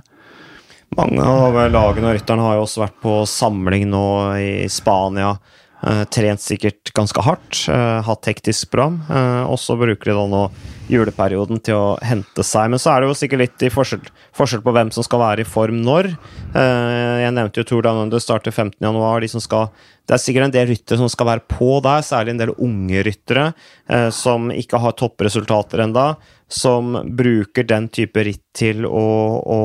Mange 0.96 1.26
av 1.26 1.58
lagene 1.74 2.12
og 2.12 2.16
rytterne 2.16 2.46
har 2.46 2.56
jo 2.56 2.64
også 2.64 2.86
vært 2.86 2.98
på 3.04 3.18
samling 3.28 3.90
nå 3.92 4.08
i 4.40 4.52
Spania. 4.72 5.34
Uh, 5.86 6.02
trent 6.10 6.42
sikkert 6.42 6.90
ganske 6.98 7.22
hardt, 7.22 7.60
uh, 7.70 8.02
hatt 8.08 8.26
hektisk 8.26 8.72
program. 8.74 9.04
Uh, 9.06 9.46
og 9.46 9.60
så 9.62 9.76
bruker 9.78 10.10
de 10.10 10.16
da 10.18 10.24
nå 10.32 10.40
juleperioden 10.90 11.60
til 11.62 11.78
å 11.78 11.92
hente 12.02 12.42
seg. 12.46 12.72
Men 12.74 12.82
så 12.82 12.90
er 12.90 13.04
det 13.04 13.12
jo 13.12 13.18
sikkert 13.20 13.44
litt 13.44 13.66
forskjell, 13.74 14.08
forskjell 14.34 14.64
på 14.66 14.74
hvem 14.74 14.90
som 14.96 15.06
skal 15.06 15.22
være 15.22 15.46
i 15.46 15.50
form 15.50 15.84
når. 15.86 16.12
jeg 16.54 17.34
nevnte 17.34 17.62
jo 17.62 17.66
Tour 17.70 17.86
Down 17.86 18.04
Under 18.04 18.22
starter 18.22 18.54
15.1. 18.54 18.86
De 19.26 19.62
det 20.06 20.14
er 20.14 20.22
sikkert 20.22 20.46
en 20.46 20.54
del 20.54 20.68
ryttere 20.70 21.02
som 21.02 21.10
skal 21.10 21.30
være 21.32 21.46
på 21.50 21.80
der, 21.82 22.06
særlig 22.06 22.36
en 22.36 22.42
del 22.44 22.54
unge 22.62 23.02
ryttere 23.08 23.48
som 24.14 24.52
ikke 24.54 24.78
har 24.84 24.94
toppresultater 24.94 25.82
enda, 25.88 26.12
som 26.48 26.98
bruker 27.18 27.66
den 27.68 27.88
type 27.90 28.24
ritt 28.24 28.44
til 28.56 28.86
å, 28.86 29.06
å, 29.42 29.62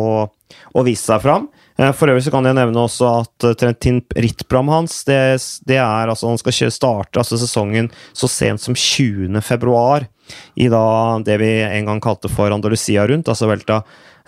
å 0.72 0.84
vise 0.86 1.10
seg 1.10 1.22
fram. 1.24 1.48
Eh, 1.80 1.92
for 1.96 2.10
øvrig 2.12 2.24
så 2.26 2.32
kan 2.34 2.46
jeg 2.48 2.58
nevne 2.58 2.84
også 2.84 3.10
at 3.22 3.48
eh, 3.48 3.82
rittprogrammet 4.24 4.74
hans 4.74 5.00
det, 5.08 5.20
det, 5.68 5.78
er 5.80 6.10
altså 6.10 6.28
Han 6.28 6.40
skal 6.40 6.72
starte 6.72 7.20
altså 7.22 7.38
sesongen 7.40 7.90
så 8.12 8.28
sent 8.28 8.64
som 8.64 8.76
20. 8.76 9.40
februar 9.44 10.08
i 10.54 10.68
da 10.70 11.18
det 11.24 11.40
vi 11.40 11.50
en 11.64 11.88
gang 11.88 12.00
kalte 12.02 12.30
for 12.30 12.52
Andalusia 12.54 13.06
rundt, 13.08 13.28
altså 13.28 13.48
velta 13.50 13.80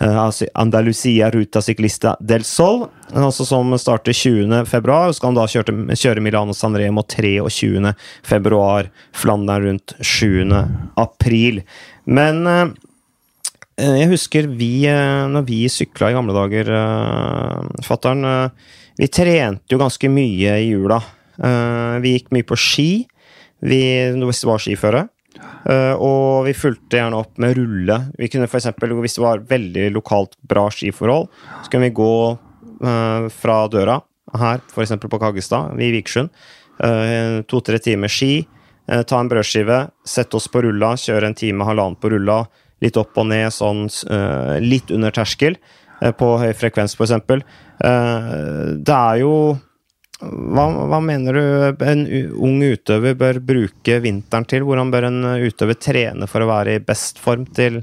uh, 0.03 0.31
Andalusia 0.59 1.29
Ruta 1.31 1.61
Ciclista 1.61 2.15
del 2.19 2.43
Sol, 2.43 2.87
altså 3.13 3.45
som 3.47 3.71
starter 3.79 4.11
20. 4.11 4.65
februar. 4.67 5.07
Så 5.07 5.21
skal 5.21 5.31
han 5.31 5.39
da 5.39 5.47
kjøre, 5.47 5.95
kjøre 5.95 6.23
Milano 6.25 6.55
San 6.57 6.75
Remo 6.75 7.05
23. 7.07 7.93
februar, 8.27 8.91
Flandern 9.15 9.69
rundt 9.69 9.95
7. 10.01 10.51
april. 10.99 11.63
Men 12.05 12.47
uh, 12.47 12.73
Eh, 13.73 13.95
jeg 14.03 14.11
husker 14.11 14.47
vi, 14.53 14.85
eh, 14.85 15.25
når 15.33 15.45
vi 15.47 15.63
sykla 15.71 16.11
i 16.11 16.17
gamle 16.17 16.35
dager, 16.35 16.69
fatter'n 17.85 18.51
Vi 18.93 19.07
trente 19.09 19.73
jo 19.73 19.79
ganske 19.81 20.05
mye 20.05 20.51
i 20.61 20.69
jula. 20.69 20.99
Vi 21.97 22.11
gikk 22.13 22.27
mye 22.29 22.45
på 22.45 22.53
ski, 22.53 23.07
vi, 23.65 23.79
hvis 24.13 24.41
det 24.43 24.45
var 24.45 24.61
skiføre. 24.61 25.01
Og 25.97 26.45
vi 26.45 26.53
fulgte 26.53 26.99
gjerne 26.99 27.17
opp 27.17 27.41
med 27.41 27.57
rulle. 27.57 27.97
Vi 28.19 28.29
kunne 28.29 28.45
for 28.45 28.59
eksempel, 28.59 28.93
Hvis 28.93 29.15
det 29.15 29.23
var 29.23 29.39
veldig 29.39 29.89
lokalt 29.95 30.37
bra 30.45 30.69
skiforhold, 30.69 31.25
så 31.63 31.71
kunne 31.71 31.89
vi 31.89 31.97
gå 31.97 32.37
fra 33.33 33.67
døra 33.67 33.99
her, 34.37 34.61
f.eks. 34.61 34.93
på 35.01 35.19
Kaggestad, 35.19 35.73
i 35.81 35.89
Vikersund. 35.89 36.29
To-tre 37.49 37.79
timer 37.79 38.07
ski. 38.07 38.45
Ta 38.83 39.19
en 39.19 39.29
brødskive, 39.31 39.77
sette 40.03 40.35
oss 40.35 40.49
på 40.51 40.61
rulla, 40.65 40.93
kjøre 40.99 41.29
en 41.29 41.37
time, 41.39 41.63
halvannen 41.63 41.95
på 41.99 42.11
rulla 42.11 42.41
litt 42.83 42.99
opp 42.99 43.19
og 43.19 43.29
ned, 43.31 43.47
sånn 43.53 43.85
uh, 44.11 44.57
litt 44.63 44.91
under 44.93 45.13
terskel, 45.15 45.57
uh, 46.01 46.11
på 46.11 46.33
høy 46.41 46.51
frekvens 46.57 46.97
f.eks. 46.97 47.13
Det 47.79 48.95
er 48.95 49.21
jo 49.21 49.35
hva, 50.23 50.65
hva, 50.87 50.99
mener 51.03 51.35
du 51.35 51.83
en 51.83 52.03
ung 52.37 52.61
utøver 52.63 53.15
bør 53.19 53.39
bruke 53.43 53.97
vinteren 54.03 54.45
til? 54.47 54.63
Hvordan 54.67 54.91
bør 54.93 55.09
en 55.09 55.19
utøver 55.43 55.75
trene 55.75 56.29
for 56.31 56.45
å 56.45 56.49
være 56.51 56.77
i 56.77 56.83
best 56.83 57.19
form 57.19 57.47
til, 57.55 57.81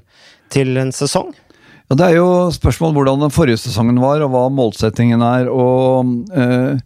til 0.52 0.78
en 0.80 0.92
sesong? 0.95 1.35
Ja, 1.90 1.97
Det 1.99 2.07
er 2.07 2.16
jo 2.21 2.30
spørsmål 2.54 2.95
hvordan 2.97 3.26
den 3.26 3.35
forrige 3.35 3.61
sesongen 3.61 4.00
var, 4.00 4.23
og 4.23 4.33
hva 4.33 4.45
målsettingen 4.54 5.25
er. 5.26 5.50
og 5.50 6.33
øh, 6.33 6.78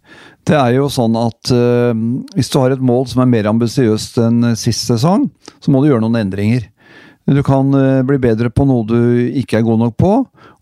Det 0.45 0.53
er 0.53 0.75
jo 0.75 0.85
sånn 0.93 1.15
at 1.17 1.51
uh, 1.53 1.91
hvis 2.35 2.51
du 2.53 2.59
har 2.61 2.75
et 2.75 2.83
mål 2.85 3.07
som 3.09 3.23
er 3.23 3.31
mer 3.31 3.49
ambisiøst 3.49 4.19
enn 4.21 4.51
sist 4.59 4.85
sesong, 4.85 5.27
så 5.57 5.73
må 5.73 5.81
du 5.81 5.89
gjøre 5.89 6.03
noen 6.05 6.19
endringer. 6.21 6.67
Du 7.25 7.41
kan 7.45 7.71
uh, 7.73 8.05
bli 8.05 8.19
bedre 8.21 8.51
på 8.53 8.67
noe 8.69 8.85
du 8.85 8.99
ikke 9.41 9.59
er 9.59 9.65
god 9.65 9.81
nok 9.87 9.95
på, 9.97 10.11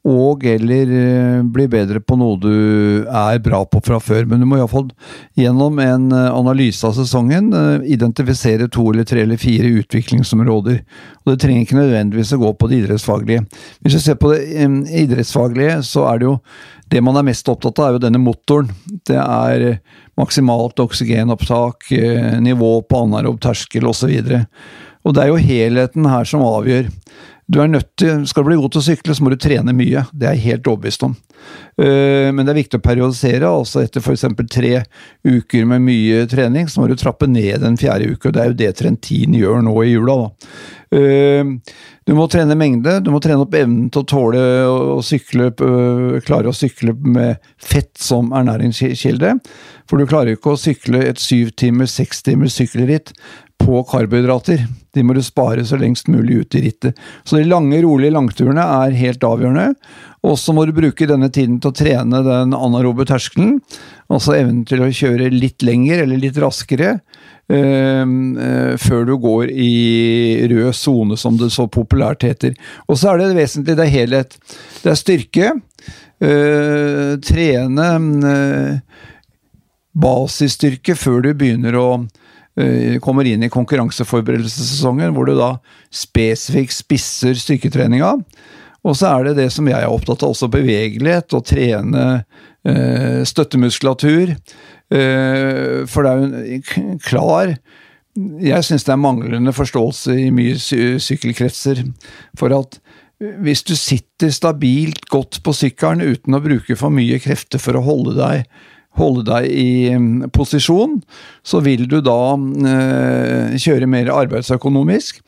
og 0.03 0.43
eller 0.43 0.89
eh, 0.91 1.43
bli 1.47 1.65
bedre 1.71 2.01
på 2.03 2.17
noe 2.19 2.35
du 2.41 3.05
er 3.07 3.39
bra 3.43 3.61
på 3.63 3.79
fra 3.85 4.01
før. 4.03 4.25
Men 4.27 4.43
du 4.43 4.47
må 4.49 4.59
iallfall 4.59 4.89
gjennom 5.39 5.79
en 5.79 6.09
eh, 6.11 6.27
analyse 6.27 6.83
av 6.87 6.97
sesongen 6.97 7.53
identifisere 7.87 8.67
to 8.71 8.89
eller 8.91 9.07
tre 9.07 9.23
eller 9.23 9.39
fire 9.39 9.71
utviklingsområder. 9.79 10.81
Og 11.23 11.31
Det 11.31 11.39
trenger 11.39 11.63
ikke 11.63 11.79
nødvendigvis 11.79 12.35
å 12.35 12.41
gå 12.43 12.51
på 12.59 12.69
det 12.69 12.81
idrettsfaglige. 12.81 13.47
Hvis 13.79 13.95
du 13.95 14.03
ser 14.03 14.19
på 14.19 14.33
det 14.33 14.43
idrettsfaglige, 15.05 15.79
så 15.87 16.07
er 16.11 16.19
det 16.19 16.27
jo 16.27 16.37
det 16.91 17.01
man 17.01 17.17
er 17.17 17.25
mest 17.25 17.47
opptatt 17.49 17.79
av, 17.79 17.87
er 17.87 17.95
jo 17.95 18.03
denne 18.03 18.21
motoren. 18.21 18.73
Det 19.07 19.17
er 19.17 19.79
maksimalt 20.19 20.83
oksygenopptak, 20.83 21.87
nivå 22.43 22.73
på 22.85 23.05
anaerob 23.07 23.39
terskel 23.41 23.87
osv. 23.89 24.11
Og 25.03 25.15
det 25.15 25.23
er 25.23 25.31
jo 25.31 25.39
helheten 25.47 26.11
her 26.11 26.27
som 26.27 26.43
avgjør. 26.45 26.91
Du 27.47 27.59
er 27.61 27.67
nødt 27.67 27.89
til, 27.97 28.27
Skal 28.27 28.43
du 28.43 28.49
bli 28.49 28.57
god 28.59 28.71
til 28.71 28.81
å 28.81 28.85
sykle, 28.85 29.15
så 29.15 29.23
må 29.23 29.33
du 29.33 29.39
trene 29.41 29.75
mye. 29.75 30.05
Det 30.13 30.27
er 30.27 30.37
jeg 30.37 30.47
helt 30.47 30.69
overbevist 30.71 31.03
om. 31.03 31.15
Eh, 31.77 32.29
men 32.31 32.45
det 32.45 32.53
er 32.53 32.59
viktig 32.61 32.79
å 32.79 32.85
periodisere. 32.85 33.49
altså 33.49 33.83
Etter 33.83 34.03
f.eks. 34.03 34.25
tre 34.51 34.83
uker 35.27 35.65
med 35.67 35.83
mye 35.83 36.23
trening, 36.31 36.69
så 36.69 36.81
må 36.81 36.87
du 36.87 36.95
trappe 36.99 37.27
ned 37.27 37.61
den 37.65 37.79
fjerde 37.79 38.13
uka. 38.13 38.31
Det 38.31 38.43
er 38.43 38.51
jo 38.51 38.59
det 38.61 38.71
Trentin 38.79 39.35
gjør 39.37 39.63
nå 39.65 39.75
i 39.83 39.91
jula. 39.91 40.15
da. 40.23 40.53
Eh, 40.93 41.43
du 42.03 42.11
må 42.17 42.25
trene 42.27 42.55
mengde, 42.59 42.97
du 43.03 43.09
må 43.13 43.21
trene 43.23 43.45
opp 43.45 43.53
evnen 43.55 43.87
til 43.91 44.03
å 44.03 44.07
tåle 44.11 44.41
å 44.67 44.99
sykle, 45.05 45.49
øh, 45.55 46.17
klare 46.25 46.51
å 46.51 46.55
sykle 46.55 46.93
med 46.99 47.39
fett 47.57 47.95
som 47.97 48.33
ernæringskilde. 48.35 49.37
For 49.87 49.99
du 49.99 50.07
klarer 50.09 50.35
ikke 50.35 50.53
å 50.53 50.59
sykle 50.59 50.99
et 51.07 51.21
syv 51.23 51.53
timer, 51.59 51.87
seks 51.87 52.21
timer 52.27 52.51
sykkelritt 52.51 53.13
på 53.63 53.83
karbohydrater. 53.87 54.65
De 54.93 55.03
må 55.03 55.15
du 55.15 55.21
spare 55.25 55.63
så 55.65 55.77
lengst 55.79 56.09
mulig 56.11 56.43
ut 56.43 56.55
i 56.57 56.63
rittet. 56.67 56.99
Så 57.23 57.39
de 57.39 57.47
lange, 57.47 57.79
rolige 57.83 58.13
langturene 58.13 58.63
er 58.83 58.97
helt 58.99 59.23
avgjørende. 59.25 59.71
Og 60.23 60.37
så 60.39 60.53
må 60.55 60.65
du 60.67 60.75
bruke 60.75 61.07
denne 61.09 61.29
tiden 61.33 61.59
til 61.61 61.71
å 61.71 61.77
trene 61.77 62.21
den 62.25 62.55
anarobe 62.55 63.07
terskelen. 63.09 63.57
Altså 64.11 64.35
evnen 64.37 64.63
til 64.69 64.83
å 64.83 64.91
kjøre 64.93 65.31
litt 65.33 65.65
lenger 65.65 66.05
eller 66.05 66.21
litt 66.21 66.39
raskere. 66.41 66.99
øh, 67.49 68.07
øh, 68.47 68.77
før 68.77 69.05
du 69.05 69.17
går 69.17 69.49
i 69.51 70.47
rød 70.49 70.73
sone, 70.73 71.17
som 71.17 71.37
det 71.37 71.51
så 71.51 71.67
populært 71.67 72.23
heter. 72.23 72.53
Og 72.87 72.97
så 72.97 73.11
er 73.11 73.17
det 73.17 73.35
vesentlig, 73.35 73.75
det 73.75 73.85
er 73.85 73.97
helhet. 73.97 74.37
Det 74.83 74.91
er 74.91 74.95
styrke. 74.95 75.51
Øh, 76.23 77.19
trene 77.19 78.81
basisstyrke 79.93 80.95
før 80.97 81.21
du 81.21 81.33
begynner 81.37 81.75
å 81.77 81.87
kommer 83.01 83.25
inn 83.25 83.41
i 83.41 83.49
konkurranseforberedelsessesongen, 83.49 85.15
hvor 85.15 85.25
du 85.25 85.33
da 85.39 85.55
spesifikt 85.89 86.75
spisser 86.75 87.39
styrketreninga. 87.39 88.11
Og 88.83 88.97
så 88.99 89.13
er 89.13 89.29
det 89.29 89.37
det 89.39 89.49
som 89.55 89.67
jeg 89.69 89.79
er 89.79 89.91
opptatt 89.91 90.25
av, 90.25 90.33
også 90.33 90.49
bevegelighet, 90.51 91.33
og 91.35 91.45
trene 91.47 92.05
eh, 92.67 93.23
støttemuskulatur. 93.27 94.35
Eh, 94.93 95.79
for 95.89 96.05
det 96.05 96.11
er 96.13 96.49
jo 96.51 96.97
klar 97.01 97.55
Jeg 98.13 98.65
syns 98.67 98.83
det 98.85 98.91
er 98.93 98.99
manglende 99.01 99.49
forståelse 99.55 100.13
i 100.21 100.27
mye 100.29 100.59
sykkelkretser 101.01 101.79
for 102.37 102.53
at 102.53 102.77
hvis 103.41 103.63
du 103.65 103.71
sitter 103.79 104.29
stabilt 104.29 105.07
godt 105.09 105.39
på 105.41 105.53
sykkelen 105.55 106.03
uten 106.03 106.37
å 106.37 106.41
bruke 106.43 106.77
for 106.77 106.93
mye 106.93 107.17
krefter 107.23 107.61
for 107.63 107.79
å 107.79 107.81
holde 107.81 108.13
deg 108.19 108.43
holde 108.99 109.25
deg 109.27 109.47
i 109.49 109.93
mm, 109.97 110.29
posisjon, 110.35 110.99
så 111.45 111.61
vil 111.65 111.87
du 111.89 111.99
da 112.05 112.35
eh, 112.37 113.55
kjøre 113.61 113.89
mer 113.89 114.11
arbeidsøkonomisk. 114.13 115.23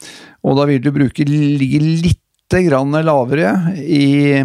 Og 0.46 0.60
da 0.60 0.68
vil 0.70 0.84
du 0.84 0.92
bruke 0.94 1.26
ligge 1.26 1.82
litt 1.82 2.22
grann 2.54 2.94
lavere 3.04 3.74
i, 3.82 4.38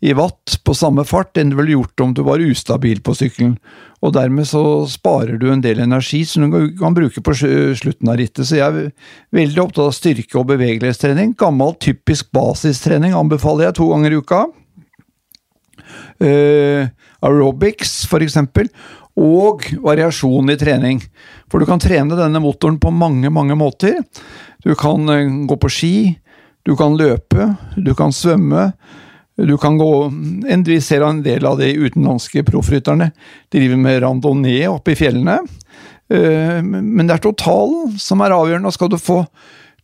i, 0.00 0.12
watt 0.16 0.56
på 0.64 0.74
samme 0.74 1.04
fart 1.06 1.36
enn 1.38 1.52
du 1.52 1.58
ville 1.58 1.76
gjort 1.76 2.00
om 2.00 2.14
du 2.16 2.22
var 2.26 2.42
ustabil 2.42 3.02
på 3.04 3.14
sykkelen. 3.14 3.58
Og 4.04 4.14
dermed 4.16 4.48
så 4.48 4.62
sparer 4.90 5.38
du 5.40 5.46
en 5.52 5.62
del 5.64 5.80
energi 5.84 6.24
som 6.28 6.48
du 6.50 6.72
kan 6.80 6.96
bruke 6.96 7.22
på 7.24 7.36
slutten 7.36 8.10
av 8.10 8.18
rittet. 8.20 8.44
Så 8.48 8.58
jeg 8.58 8.64
er 8.64 8.90
veldig 9.36 9.62
opptatt 9.62 9.86
av 9.86 9.94
styrke- 9.96 10.40
og 10.40 10.48
bevegelighetstrening. 10.50 11.36
Gammel, 11.40 11.76
typisk 11.80 12.32
basistrening 12.34 13.16
anbefaler 13.16 13.68
jeg 13.68 13.78
to 13.78 13.88
ganger 13.92 14.12
i 14.16 14.20
uka. 14.20 14.42
Uh, 16.20 16.88
aerobics, 17.24 18.04
f.eks., 18.08 18.38
og 19.14 19.62
variasjon 19.84 20.50
i 20.50 20.58
trening. 20.58 21.00
For 21.50 21.62
du 21.62 21.68
kan 21.68 21.82
trene 21.82 22.18
denne 22.18 22.42
motoren 22.42 22.80
på 22.82 22.90
mange, 22.90 23.30
mange 23.30 23.54
måter. 23.58 24.00
Du 24.64 24.72
kan 24.78 25.06
uh, 25.06 25.46
gå 25.46 25.58
på 25.60 25.70
ski, 25.70 25.96
du 26.66 26.74
kan 26.78 26.96
løpe, 26.98 27.52
du 27.76 27.92
kan 27.94 28.14
svømme. 28.14 28.72
Du 29.34 29.56
kan 29.58 29.74
gå 29.78 29.90
Vi 30.66 30.80
ser 30.80 31.02
en 31.02 31.22
del 31.22 31.46
av 31.46 31.58
de 31.58 31.72
utenlandske 31.74 32.44
proffrytterne. 32.46 33.10
De 33.50 33.58
driver 33.58 33.80
med 33.82 34.02
randonee 34.02 34.68
oppe 34.70 34.94
i 34.94 34.98
fjellene. 34.98 35.40
Uh, 36.10 36.58
men 36.62 37.06
det 37.06 37.18
er 37.18 37.26
totalen 37.28 37.94
som 37.98 38.22
er 38.22 38.34
avgjørende. 38.34 38.74
Skal 38.74 38.90
du 38.90 38.98
få 38.98 39.24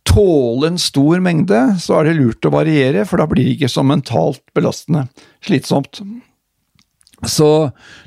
tåle 0.07 0.71
en 0.71 0.81
stor 0.81 1.21
mengde, 1.23 1.59
så 1.79 1.99
er 1.99 2.09
det 2.09 2.17
lurt 2.17 2.47
å 2.47 2.53
variere, 2.53 3.05
for 3.05 3.21
da 3.21 3.27
blir 3.29 3.45
det 3.45 3.55
ikke 3.55 3.71
så 3.71 3.83
mentalt 3.85 4.41
belastende 4.55 5.05
slitsomt. 5.45 6.01
Så 7.27 7.47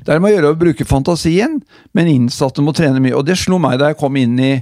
det 0.03 0.11
er 0.11 0.19
med 0.19 0.33
å 0.33 0.35
gjøre 0.35 0.51
å 0.51 0.59
bruke 0.59 0.87
fantasien, 0.87 1.61
men 1.95 2.09
innsatte 2.11 2.63
må 2.63 2.73
trene 2.75 2.99
mye. 3.03 3.15
Og 3.15 3.23
det 3.27 3.37
slo 3.39 3.59
meg 3.63 3.77
da 3.79 3.91
jeg 3.91 3.99
kom 4.01 4.17
inn 4.19 4.35
i, 4.43 4.53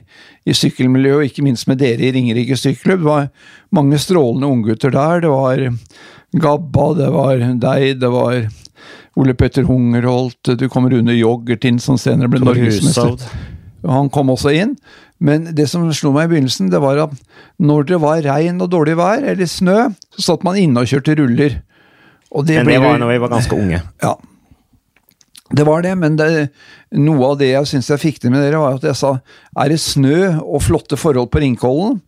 i 0.46 0.54
sykkelmiljøet, 0.58 1.20
og 1.20 1.30
ikke 1.30 1.46
minst 1.46 1.70
med 1.70 1.82
dere 1.82 2.06
i 2.06 2.12
Ringerike 2.13 2.58
sykkelklubb. 2.60 3.02
Det 3.02 3.10
var 3.10 3.30
mange 3.74 4.02
strålende 4.02 4.52
unggutter 4.54 4.94
der. 4.94 5.24
Det 5.26 5.32
var 5.34 5.63
Gabba, 6.44 6.86
det 6.98 7.10
var 7.13 7.42
deg, 7.66 7.88
det 8.02 8.12
var 8.13 8.44
Ole 9.22 9.36
Petter 9.38 9.66
Hungerholt, 9.68 10.56
du 10.58 10.68
kommer 10.70 10.94
under 10.98 11.13
Joggertin, 11.13 11.80
som 11.82 12.00
senere 12.02 12.32
ble 12.34 12.42
norgesmester. 12.42 13.22
Han 13.86 14.10
kom 14.13 14.32
også 14.34 14.54
inn. 14.58 14.78
Men 15.24 15.46
det 15.56 15.68
som 15.72 15.86
slo 15.96 16.12
meg 16.16 16.28
i 16.28 16.34
begynnelsen, 16.34 16.72
det 16.74 16.82
var 16.84 17.00
at 17.06 17.13
når 17.62 17.86
det 17.94 18.00
var 18.04 18.24
regn 18.26 18.62
og 18.63 18.72
dårlig 18.74 18.98
vær, 19.00 19.24
eller 19.34 19.50
snø, 19.50 19.78
så 20.18 20.34
satt 20.34 20.46
man 20.48 20.58
inne 20.60 20.82
og 20.84 20.89
kjørte 20.89 21.16
ruller. 21.20 21.62
Og 22.34 22.48
det 22.48 22.63
men 22.63 22.74
det 22.74 22.82
var 22.84 22.98
når 23.00 23.13
vi 23.13 23.20
var 23.24 23.34
ganske 23.36 23.60
unge. 23.60 23.82
Ja. 24.04 24.16
Det 25.54 25.66
var 25.68 25.84
det, 25.86 25.94
men 26.02 26.16
det, 26.18 26.28
noe 26.98 27.34
av 27.34 27.39
det 27.42 27.52
jeg 27.52 27.70
syns 27.70 27.92
jeg 27.92 28.02
fikk 28.02 28.22
til 28.24 28.34
med 28.34 28.42
dere, 28.42 28.62
var 28.62 28.80
at 28.80 28.88
jeg 28.88 28.98
sa 28.98 29.16
er 29.62 29.70
det 29.70 29.82
snø 29.82 30.20
og 30.42 30.63
flotte 30.66 30.98
forhold 30.98 31.30
på 31.34 31.44
Ringkollen, 31.44 32.00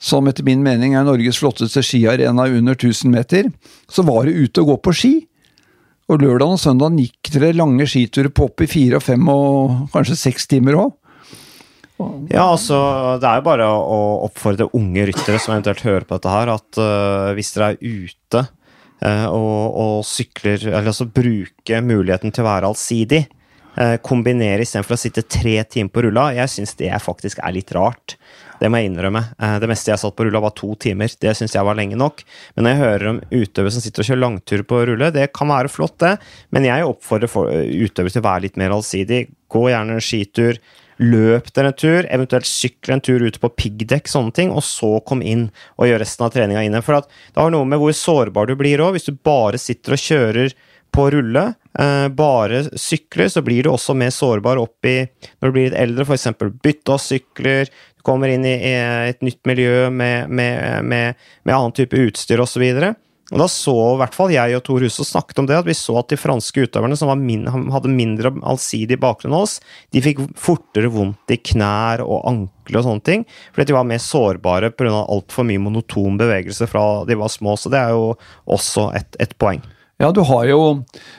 som 0.00 0.28
etter 0.30 0.46
min 0.46 0.62
mening 0.64 0.94
er 0.96 1.04
Norges 1.04 1.42
flotteste 1.42 1.82
skiarena 1.84 2.46
under 2.48 2.78
1000 2.78 3.12
meter, 3.12 3.50
så 3.84 4.04
var 4.08 4.24
det 4.24 4.38
ute 4.38 4.62
og 4.62 4.72
gå 4.72 4.76
på 4.86 4.94
ski. 4.96 5.12
Og 6.10 6.24
lørdag 6.24 6.56
og 6.56 6.62
søndag 6.62 6.96
gikk 6.98 7.34
dere 7.36 7.52
lange 7.54 7.84
skiturer 7.86 8.32
på 8.32 8.48
opp 8.48 8.64
i 8.64 8.70
fire 8.70 8.98
og 8.98 9.04
fem 9.04 9.28
og 9.30 9.92
kanskje 9.92 10.16
seks 10.18 10.48
timer 10.50 10.80
òg. 10.80 10.96
Ja, 12.32 12.46
altså, 12.46 12.78
det 13.20 13.28
er 13.28 13.42
jo 13.42 13.44
bare 13.44 13.66
å 13.68 13.98
oppfordre 14.24 14.70
unge 14.76 15.04
ryttere 15.10 15.36
som 15.36 15.52
eventuelt 15.52 15.84
hører 15.84 16.06
på 16.08 16.16
dette 16.16 16.32
her, 16.32 16.52
at 16.54 16.80
uh, 16.80 17.36
hvis 17.36 17.52
dere 17.52 17.74
er 17.74 17.82
ute 17.84 18.46
og, 19.08 19.76
og, 19.80 19.98
sykler, 20.06 20.60
eller 20.68 20.90
altså 20.92 21.08
bruke 21.08 21.82
muligheten 21.84 22.34
til 22.34 22.44
å 22.44 22.48
være 22.50 22.70
allsidig, 22.70 23.22
uh, 23.78 23.96
kombinere 24.04 24.66
istedenfor 24.66 24.96
å 24.96 25.00
sitte 25.00 25.24
tre 25.24 25.56
timer 25.64 25.92
på 25.94 26.04
rulla, 26.06 26.30
jeg 26.36 26.52
syns 26.52 26.76
det 26.80 26.92
faktisk 27.04 27.40
er 27.42 27.56
litt 27.56 27.72
rart. 27.76 28.18
Det 28.60 28.68
må 28.68 28.76
jeg 28.76 28.90
innrømme. 28.90 29.22
Det 29.56 29.68
meste 29.70 29.88
jeg 29.88 30.00
satt 30.02 30.12
på 30.18 30.26
rulla, 30.26 30.42
var 30.44 30.52
to 30.52 30.74
timer. 30.76 31.08
Det 31.08 31.32
syns 31.32 31.54
jeg 31.56 31.64
var 31.64 31.78
lenge 31.78 31.96
nok. 31.96 32.20
Men 32.52 32.66
når 32.66 32.74
jeg 32.74 32.80
hører 32.82 33.08
om 33.08 33.20
utøvere 33.30 33.72
som 33.72 33.80
sitter 33.80 34.04
og 34.04 34.08
kjører 34.10 34.20
langtur 34.20 34.64
på 34.68 34.80
rulle, 34.90 35.08
det 35.14 35.30
kan 35.32 35.48
være 35.48 35.70
flott, 35.72 35.96
det. 36.04 36.10
Men 36.52 36.68
jeg 36.68 36.84
oppfordrer 36.84 37.32
utøvere 37.86 38.12
til 38.12 38.20
å 38.20 38.26
være 38.26 38.44
litt 38.44 38.60
mer 38.60 38.74
allsidig. 38.76 39.22
Gå 39.48 39.64
gjerne 39.72 39.96
en 39.96 40.04
skitur 40.04 40.60
Løp 41.00 41.48
dere 41.56 41.70
en 41.70 41.76
tur, 41.80 42.06
eventuelt 42.12 42.48
sykle 42.48 42.96
en 42.96 43.00
tur 43.04 43.22
ute 43.24 43.40
på 43.40 43.48
piggdekk, 43.56 44.08
sånne 44.10 44.34
ting, 44.36 44.50
og 44.52 44.64
så 44.66 44.98
kom 45.06 45.22
inn 45.24 45.46
og 45.78 45.88
gjør 45.88 46.02
resten 46.02 46.26
av 46.26 46.34
treninga 46.34 46.64
inne. 46.66 46.82
For 46.84 47.00
det 47.00 47.40
har 47.40 47.54
noe 47.54 47.68
med 47.68 47.80
hvor 47.80 47.94
sårbar 47.96 48.50
du 48.50 48.56
blir 48.60 48.82
òg. 48.84 48.98
Hvis 48.98 49.08
du 49.08 49.16
bare 49.16 49.60
sitter 49.60 49.96
og 49.96 50.02
kjører 50.04 50.56
på 50.92 51.06
rulle, 51.14 51.44
eh, 51.78 52.08
bare 52.12 52.64
sykler, 52.76 53.30
så 53.32 53.40
blir 53.46 53.64
du 53.64 53.70
også 53.72 53.96
mer 53.96 54.12
sårbar 54.12 54.60
opp 54.60 54.84
i 54.84 54.98
når 55.06 55.46
du 55.46 55.54
blir 55.54 55.68
litt 55.70 55.78
eldre, 55.78 56.04
f.eks. 56.04 56.28
bytte 56.60 56.92
av 56.92 57.00
sykler, 57.00 57.70
kommer 58.04 58.32
inn 58.32 58.44
i 58.48 58.56
et 58.74 59.20
nytt 59.24 59.44
miljø 59.48 59.90
med, 59.92 60.28
med, 60.28 60.84
med, 60.84 61.28
med 61.44 61.54
annen 61.54 61.76
type 61.76 61.96
utstyr 61.96 62.40
osv. 62.40 62.64
Og 62.64 62.96
Da 63.30 63.46
så 63.50 63.74
i 63.92 63.98
hvert 64.00 64.16
fall 64.16 64.32
jeg 64.34 64.56
og 64.58 64.62
Tor 64.66 64.82
Husse 64.82 65.04
snakket 65.06 65.38
om 65.38 65.46
det, 65.46 65.58
at 65.60 65.68
vi 65.68 65.76
så 65.78 65.94
at 66.00 66.10
de 66.10 66.18
franske 66.18 66.64
utøverne 66.66 66.98
som 66.98 67.12
min, 67.22 67.46
hadde 67.46 67.92
mindre 67.92 68.32
allsidig 68.42 68.98
bakgrunn 69.00 69.30
enn 69.30 69.38
oss, 69.38 69.58
de 69.94 70.02
fikk 70.02 70.24
fortere 70.38 70.90
vondt 70.90 71.30
i 71.30 71.38
knær 71.52 72.02
og 72.02 72.24
ankler 72.26 72.80
og 72.80 72.86
sånne 72.88 73.06
ting, 73.06 73.26
fordi 73.54 73.70
de 73.70 73.76
var 73.76 73.86
mer 73.86 74.02
sårbare 74.02 74.72
pga. 74.74 75.04
altfor 75.06 75.46
mye 75.46 75.62
monoton 75.62 76.18
bevegelse 76.18 76.66
fra 76.70 77.04
de 77.06 77.18
var 77.20 77.30
små. 77.30 77.54
Så 77.60 77.70
det 77.70 77.78
er 77.78 77.94
jo 77.94 78.16
også 78.50 78.90
et, 78.98 79.14
et 79.22 79.36
poeng. 79.38 79.62
Ja, 80.00 80.08
du 80.16 80.22
har 80.24 80.46
jo 80.48 80.60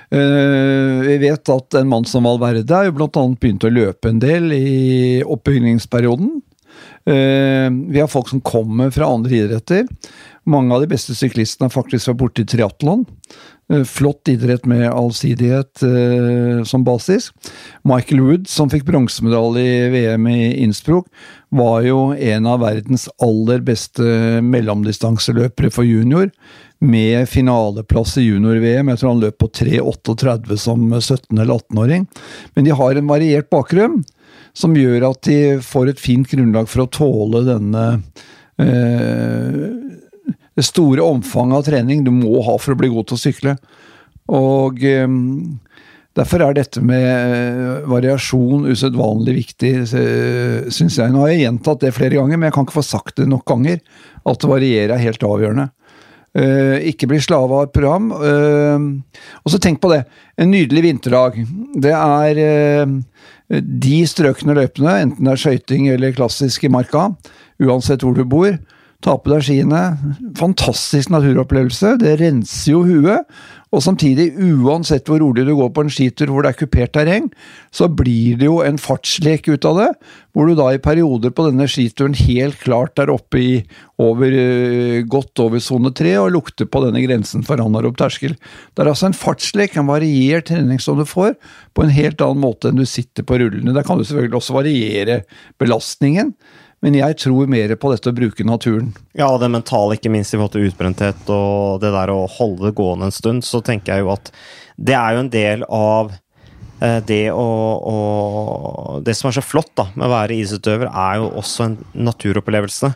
øh, 0.10 1.02
Vi 1.06 1.18
vet 1.22 1.50
at 1.54 1.76
en 1.78 1.90
mann 1.92 2.08
som 2.10 2.26
Valverde 2.26 2.66
er 2.74 2.90
jo 2.90 2.96
bl.a. 2.98 3.26
begynt 3.38 3.68
å 3.68 3.70
løpe 3.70 4.10
en 4.10 4.22
del 4.24 4.50
i 4.56 5.22
oppbyggingsperioden. 5.22 6.40
Uh, 7.10 7.70
vi 7.90 8.00
har 8.00 8.12
folk 8.12 8.30
som 8.30 8.44
kommer 8.46 8.92
fra 8.94 9.10
andre 9.10 9.44
idretter. 9.44 9.88
Mange 10.50 10.74
av 10.76 10.84
de 10.84 10.90
beste 10.90 11.16
syklistene 11.18 11.70
har 11.70 11.74
faktisk 11.74 12.12
vært 12.12 12.22
borti 12.22 12.46
triatlon. 12.50 13.06
Eh, 13.72 13.84
flott 13.84 14.28
idrett 14.28 14.66
med 14.66 14.90
allsidighet 14.90 15.84
eh, 15.84 16.64
som 16.64 16.84
basis. 16.84 17.32
Michael 17.88 18.22
Wood, 18.22 18.50
som 18.50 18.70
fikk 18.70 18.84
bronsemedalje 18.88 19.64
i 19.64 19.90
VM 19.94 20.28
i 20.28 20.64
Innsbruck, 20.64 21.08
var 21.50 21.86
jo 21.86 22.12
en 22.14 22.50
av 22.50 22.64
verdens 22.66 23.08
aller 23.24 23.62
beste 23.64 24.42
mellomdistanseløpere 24.44 25.72
for 25.72 25.88
junior. 25.88 26.32
Med 26.82 27.30
finaleplass 27.30 28.16
i 28.18 28.26
junior-VM. 28.26 28.90
Jeg 28.90 29.00
tror 29.00 29.14
han 29.14 29.22
løp 29.22 29.38
på 29.38 29.52
3,38 29.54 30.58
som 30.58 30.88
17- 30.90 31.38
eller 31.38 31.54
18-åring. 31.60 32.08
Men 32.56 32.66
de 32.66 32.74
har 32.74 32.98
en 32.98 33.12
variert 33.12 33.52
bakgrunn. 33.54 34.02
Som 34.54 34.76
gjør 34.76 35.08
at 35.12 35.24
de 35.28 35.40
får 35.64 35.92
et 35.92 36.02
fint 36.02 36.28
grunnlag 36.28 36.70
for 36.70 36.84
å 36.84 36.92
tåle 36.92 37.44
denne 37.48 37.86
eh, 38.60 39.60
det 40.52 40.68
store 40.68 41.06
omfanget 41.08 41.58
av 41.58 41.68
trening 41.70 42.04
du 42.04 42.12
må 42.14 42.42
ha 42.46 42.58
for 42.60 42.76
å 42.76 42.80
bli 42.80 42.92
god 42.92 43.10
til 43.10 43.18
å 43.18 43.24
sykle. 43.26 43.58
Og 44.36 44.84
eh, 44.86 45.20
Derfor 46.12 46.42
er 46.44 46.56
dette 46.58 46.82
med 46.84 47.06
eh, 47.08 47.86
variasjon 47.88 48.66
usedvanlig 48.68 49.38
viktig, 49.38 49.70
syns 49.88 50.98
jeg. 51.00 51.08
Nå 51.08 51.22
har 51.24 51.30
jeg 51.32 51.46
gjentatt 51.46 51.86
det 51.86 51.94
flere 51.96 52.18
ganger, 52.18 52.36
men 52.36 52.50
jeg 52.50 52.56
kan 52.58 52.68
ikke 52.68 52.82
få 52.82 52.84
sagt 52.84 53.22
det 53.22 53.30
nok 53.32 53.46
ganger. 53.48 53.80
At 54.28 54.42
det 54.44 54.50
varierer 54.52 54.98
er 54.98 55.06
helt 55.06 55.24
avgjørende. 55.24 55.72
Uh, 56.32 56.78
ikke 56.88 57.10
bli 57.12 57.18
slave 57.20 57.56
av 57.56 57.66
et 57.66 57.74
program. 57.76 58.12
Og 58.12 59.48
så 59.52 59.60
tenk 59.64 59.82
på 59.84 59.90
det. 59.92 60.02
En 60.40 60.52
nydelig 60.52 60.84
vinterdag. 60.86 61.40
Det 61.80 61.96
er 61.96 62.92
de 63.60 63.98
strøkne 64.08 64.56
løypene, 64.56 64.94
enten 65.06 65.28
det 65.28 65.34
er 65.34 65.42
skøyting 65.44 65.90
eller 65.92 66.14
klassisk 66.16 66.64
i 66.64 66.72
marka, 66.72 67.10
uansett 67.62 68.06
hvor 68.06 68.16
du 68.16 68.24
bor. 68.24 68.56
Ta 69.02 69.16
på 69.18 69.32
deg 69.34 69.42
skiene. 69.46 69.82
Fantastisk 70.38 71.10
naturopplevelse. 71.14 71.96
Det 72.02 72.20
renser 72.22 72.76
jo 72.76 72.84
huet. 72.86 73.26
Og 73.72 73.80
samtidig, 73.80 74.34
uansett 74.36 75.08
hvor 75.08 75.22
rolig 75.24 75.46
du 75.48 75.54
går 75.56 75.70
på 75.72 75.86
en 75.86 75.92
skitur 75.92 76.28
hvor 76.34 76.44
det 76.44 76.52
er 76.52 76.58
kupert 76.60 76.92
terreng, 76.92 77.30
så 77.72 77.88
blir 77.88 78.36
det 78.42 78.50
jo 78.50 78.58
en 78.66 78.80
fartslek 78.82 79.48
ut 79.48 79.68
av 79.70 79.78
det, 79.80 79.88
hvor 80.36 80.50
du 80.50 80.58
da 80.60 80.66
i 80.76 80.82
perioder 80.84 81.32
på 81.32 81.46
denne 81.48 81.70
skituren 81.72 82.18
helt 82.20 82.60
klart 82.60 83.00
er 83.00 83.14
oppe 83.14 83.40
i 83.40 83.54
over, 84.02 84.28
eh, 84.28 85.06
godt 85.08 85.40
over 85.40 85.64
sone 85.64 85.94
tre 85.96 86.18
og 86.20 86.34
lukter 86.36 86.68
på 86.68 86.84
denne 86.84 87.00
grensen 87.06 87.48
for 87.48 87.64
anarob 87.64 87.96
terskel. 88.02 88.36
Det 88.76 88.84
er 88.84 88.92
altså 88.92 89.08
en 89.08 89.16
fartslek, 89.16 89.78
en 89.80 89.88
variert 89.88 90.50
trening 90.52 90.82
som 90.84 91.00
du 91.00 91.08
får, 91.08 91.38
på 91.72 91.86
en 91.86 91.96
helt 91.96 92.20
annen 92.20 92.44
måte 92.44 92.70
enn 92.74 92.82
du 92.82 92.86
sitter 92.86 93.24
på 93.24 93.40
rullene. 93.40 93.72
Der 93.72 93.88
kan 93.88 93.98
du 93.98 94.04
selvfølgelig 94.04 94.42
også 94.42 94.60
variere 94.60 95.22
belastningen. 95.64 96.36
Men 96.82 96.98
jeg 96.98 97.18
tror 97.22 97.50
mer 97.52 97.76
på 97.78 97.92
dette 97.92 98.10
å 98.10 98.18
bruke 98.18 98.46
naturen. 98.48 98.90
Ja, 99.18 99.30
det 99.38 99.52
mentale, 99.54 100.00
ikke 100.00 100.10
minst 100.14 100.34
i 100.34 100.40
forhold 100.40 100.56
til 100.56 100.66
utbrenthet 100.72 101.30
og 101.30 101.84
det 101.84 101.92
der 101.94 102.10
å 102.14 102.26
holde 102.40 102.70
det 102.70 102.76
gående 102.80 103.10
en 103.10 103.16
stund, 103.16 103.46
så 103.46 103.62
tenker 103.66 103.94
jeg 103.94 104.06
jo 104.06 104.12
at 104.16 104.32
det 104.82 104.98
er 104.98 105.14
jo 105.14 105.22
en 105.22 105.30
del 105.34 105.66
av 105.70 106.10
eh, 106.82 106.98
det 107.06 107.28
å, 107.36 107.46
å, 107.94 107.98
Det 109.06 109.14
som 109.18 109.30
er 109.30 109.38
så 109.38 109.46
flott 109.46 109.70
da, 109.78 109.92
med 109.94 110.08
å 110.08 110.14
være 110.16 110.40
isutøver, 110.42 110.90
er 110.90 111.22
jo 111.22 111.30
også 111.44 111.68
en 111.68 111.78
naturopplevelse. 112.10 112.94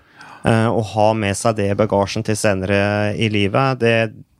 Eh, 0.49 0.69
å 0.69 0.81
ha 0.95 1.11
med 1.17 1.37
seg 1.37 1.59
det 1.61 1.69
bagasjen 1.77 2.25
til 2.25 2.37
senere 2.37 3.13
i 3.21 3.29
livet, 3.33 3.85
det, 3.85 3.95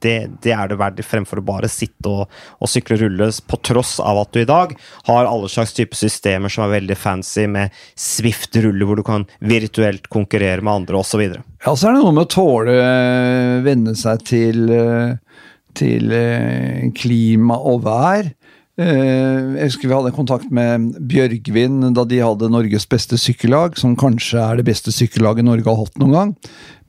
det, 0.05 0.15
det, 0.45 0.53
er 0.55 0.69
det 0.71 0.79
verdt 0.79 1.03
fremfor 1.05 1.41
å 1.41 1.45
bare 1.45 1.69
sitte 1.71 2.11
og, 2.11 2.37
og 2.61 2.71
sykle 2.71 2.99
rulles, 3.01 3.41
på 3.41 3.59
tross 3.65 3.97
av 4.03 4.21
at 4.21 4.31
du 4.35 4.41
i 4.43 4.47
dag 4.49 4.75
har 5.09 5.29
alle 5.29 5.49
slags 5.51 5.75
typer 5.75 5.99
systemer 5.99 6.53
som 6.53 6.65
er 6.65 6.75
veldig 6.77 6.97
fancy, 6.99 7.47
med 7.51 7.73
Swift-ruller 7.99 8.87
hvor 8.87 9.01
du 9.01 9.05
kan 9.05 9.27
virtuelt 9.39 10.09
konkurrere 10.13 10.63
med 10.65 10.73
andre 10.81 11.01
osv. 11.01 11.25
Ja, 11.65 11.73
så 11.73 11.89
er 11.89 11.95
det 11.95 12.03
noe 12.03 12.15
med 12.15 12.27
å 12.27 12.33
tåle 12.35 12.79
eh, 12.79 13.59
venne 13.65 13.95
seg 13.97 14.25
til, 14.27 14.65
eh, 14.69 15.41
til 15.77 16.13
eh, 16.15 16.89
klima 16.97 17.57
og 17.57 17.85
vær. 17.87 18.29
Jeg 18.75 19.69
husker 19.69 19.87
vi 19.87 19.95
hadde 19.95 20.15
kontakt 20.15 20.49
med 20.51 20.89
Bjørgvin 21.07 21.93
da 21.95 22.03
de 22.03 22.19
hadde 22.19 22.49
Norges 22.51 22.83
beste 22.91 23.15
sykkellag, 23.19 23.77
som 23.79 23.95
kanskje 23.95 24.41
er 24.41 24.59
det 24.59 24.65
beste 24.67 24.91
sykkellaget 24.91 25.47
Norge 25.47 25.69
har 25.69 25.79
hatt 25.79 26.01
noen 26.01 26.15
gang 26.15 26.33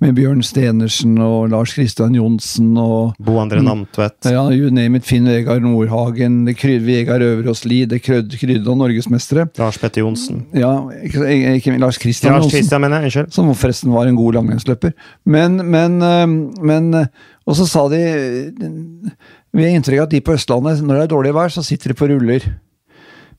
med 0.02 0.12
Bjørn 0.16 0.42
Stenersen 0.44 1.14
og 1.24 1.48
Lars 1.52 1.72
Kristian 1.76 2.14
Johnsen 2.16 2.74
og 2.80 3.16
Bo 3.22 3.38
André 3.40 3.62
mm. 3.62 3.68
Namtvedt. 3.68 4.28
Ja, 4.28 4.42
you 4.52 4.68
name 4.74 5.00
it. 5.00 5.06
Finn 5.08 5.28
Vegard 5.30 5.64
Nordhagen, 5.64 6.42
det 6.48 6.56
kryd, 6.60 6.84
Vegard 6.84 7.24
Øverås 7.24 7.64
Lie, 7.64 7.88
det 7.88 8.02
krydde 8.04 8.36
krydda 8.40 8.76
norgesmestere. 8.76 9.46
Lars 9.60 9.80
Petter 9.80 10.04
Johnsen. 10.04 10.44
Ja, 10.56 10.74
ikke, 11.00 11.24
ikke 11.56 11.78
Lars 11.80 12.00
Kristian 12.02 12.36
Johnsen. 12.36 12.52
Christian, 12.58 12.84
mener 12.84 13.06
jeg, 13.06 13.12
unnskyld. 13.12 13.32
Som 13.38 13.54
forresten 13.56 13.94
var 13.96 14.10
en 14.10 14.18
god 14.20 14.36
langrennsløper. 14.36 14.92
Men, 15.24 15.62
men, 15.64 15.96
eh, 16.04 16.26
men 16.60 16.92
eh, 17.00 17.32
Og 17.46 17.54
så 17.54 17.62
sa 17.70 17.84
de 17.86 18.00
Vi 19.56 19.64
har 19.64 19.72
inntrykk 19.72 20.02
av 20.02 20.06
at 20.10 20.12
de 20.12 20.18
på 20.20 20.34
Østlandet, 20.36 20.82
når 20.84 20.98
det 20.98 21.04
er 21.06 21.10
dårlig 21.14 21.30
vær, 21.32 21.52
så 21.52 21.62
sitter 21.64 21.94
de 21.94 21.96
på 21.96 22.10
ruller. 22.10 22.44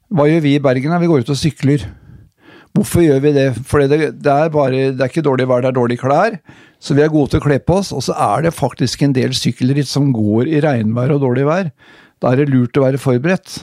Hva 0.10 0.26
gjør 0.26 0.40
vi 0.42 0.56
i 0.58 0.62
Bergen? 0.64 0.96
Vi 1.04 1.10
går 1.12 1.22
ut 1.22 1.30
og 1.30 1.38
sykler. 1.38 1.84
Hvorfor 2.74 3.04
gjør 3.06 3.22
vi 3.22 3.34
det? 3.36 3.46
For 3.70 3.86
det, 3.86 4.00
det, 4.18 4.34
er 4.34 4.50
bare, 4.54 4.88
det 4.98 5.04
er 5.04 5.12
ikke 5.12 5.26
dårlig 5.28 5.46
vær, 5.50 5.62
det 5.62 5.70
er 5.70 5.78
dårlige 5.78 6.02
klær. 6.02 6.40
Så 6.82 6.98
vi 6.98 7.04
er 7.06 7.14
gode 7.14 7.36
til 7.36 7.42
å 7.42 7.46
kle 7.46 7.60
på 7.62 7.78
oss. 7.84 7.94
Og 7.94 8.02
så 8.08 8.18
er 8.18 8.48
det 8.48 8.56
faktisk 8.58 9.06
en 9.06 9.14
del 9.14 9.38
sykkelritt 9.38 9.90
som 9.90 10.10
går 10.16 10.50
i 10.50 10.62
regnvær 10.66 11.14
og 11.14 11.22
dårlig 11.28 11.46
vær. 11.46 11.70
Da 12.18 12.34
er 12.34 12.42
det 12.42 12.50
lurt 12.50 12.82
å 12.82 12.88
være 12.88 13.02
forberedt. 13.02 13.60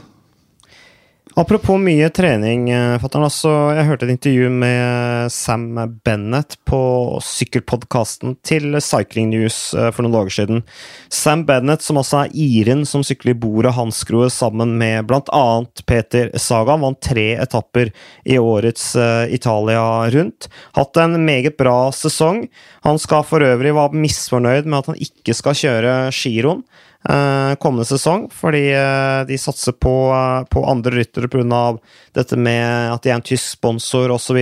Apropos 1.36 1.80
mye 1.82 2.06
trening, 2.14 2.68
eh, 2.70 2.94
fatter'n. 3.02 3.24
Altså, 3.26 3.50
jeg 3.74 3.88
hørte 3.88 4.06
et 4.06 4.12
intervju 4.14 4.50
med 4.54 5.32
Sam 5.34 5.64
Bennett 6.06 6.54
på 6.62 6.78
sykkelpodkasten 7.26 8.36
til 8.46 8.78
Cycling 8.78 9.32
News 9.32 9.74
eh, 9.74 9.88
for 9.90 10.06
noen 10.06 10.14
dager 10.14 10.36
siden. 10.36 10.62
Sam 11.10 11.42
Bennett, 11.48 11.82
som 11.82 11.98
altså 11.98 12.20
er 12.20 12.36
iren 12.38 12.86
som 12.86 13.02
sykler 13.02 13.34
i 13.34 13.40
bordet 13.42 13.74
Hansgrohe 13.74 14.30
sammen 14.30 14.76
med 14.78 15.08
bl.a. 15.10 15.42
Peter 15.90 16.30
Sagan, 16.38 16.86
vant 16.86 17.02
tre 17.02 17.32
etapper 17.42 17.90
i 18.22 18.38
årets 18.38 18.92
uh, 18.94 19.26
Italia 19.26 20.06
rundt. 20.14 20.46
Hatt 20.78 21.02
en 21.02 21.18
meget 21.26 21.58
bra 21.58 21.90
sesong. 21.90 22.44
Han 22.86 23.02
skal 23.02 23.26
for 23.26 23.42
øvrig 23.42 23.74
være 23.74 24.04
misfornøyd 24.06 24.70
med 24.70 24.84
at 24.84 24.92
han 24.92 25.02
ikke 25.02 25.34
skal 25.34 25.58
kjøre 25.64 25.94
giroen. 26.14 26.62
Eh, 27.08 27.54
kommende 27.60 27.84
sesong, 27.84 28.30
fordi 28.32 28.70
eh, 28.72 29.26
de 29.28 29.36
satser 29.38 29.72
på, 29.76 29.92
eh, 30.14 30.44
på 30.48 30.64
andre 30.64 30.90
ryttere 30.90 31.28
pga. 31.28 31.78
dette 32.16 32.36
med 32.36 32.92
at 32.94 33.02
de 33.02 33.10
er 33.10 33.18
en 33.18 33.24
tysk 33.24 33.58
sponsor 33.58 34.14
osv. 34.14 34.40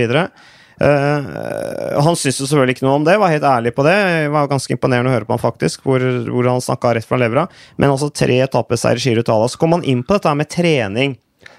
Uh, 0.83 1.99
han 2.01 2.15
syntes 2.17 2.39
jo 2.41 2.47
selvfølgelig 2.49 2.75
ikke 2.75 2.85
noe 2.87 2.95
om 2.97 3.03
det, 3.05 3.13
var 3.21 3.29
helt 3.29 3.45
ærlig 3.45 3.75
på 3.75 3.83
det. 3.85 3.93
Det 3.93 4.31
var 4.33 4.49
ganske 4.51 4.73
imponerende 4.73 5.11
å 5.11 5.13
høre 5.13 5.27
på 5.27 5.35
han 5.35 5.43
faktisk, 5.43 5.83
hvor, 5.85 6.01
hvor 6.27 6.49
han 6.49 6.63
snakka 6.63 6.95
rett 6.97 7.07
fra 7.07 7.19
levra. 7.21 7.45
Men 7.77 7.93
altså 7.93 8.09
tre 8.09 8.39
etappeseier 8.43 8.99
i 8.99 9.03
Giro. 9.13 9.23
Så 9.23 9.59
kom 9.61 9.75
han 9.77 9.85
inn 9.85 10.01
på 10.03 10.17
dette 10.17 10.33
med 10.35 10.49
trening. 10.51 11.17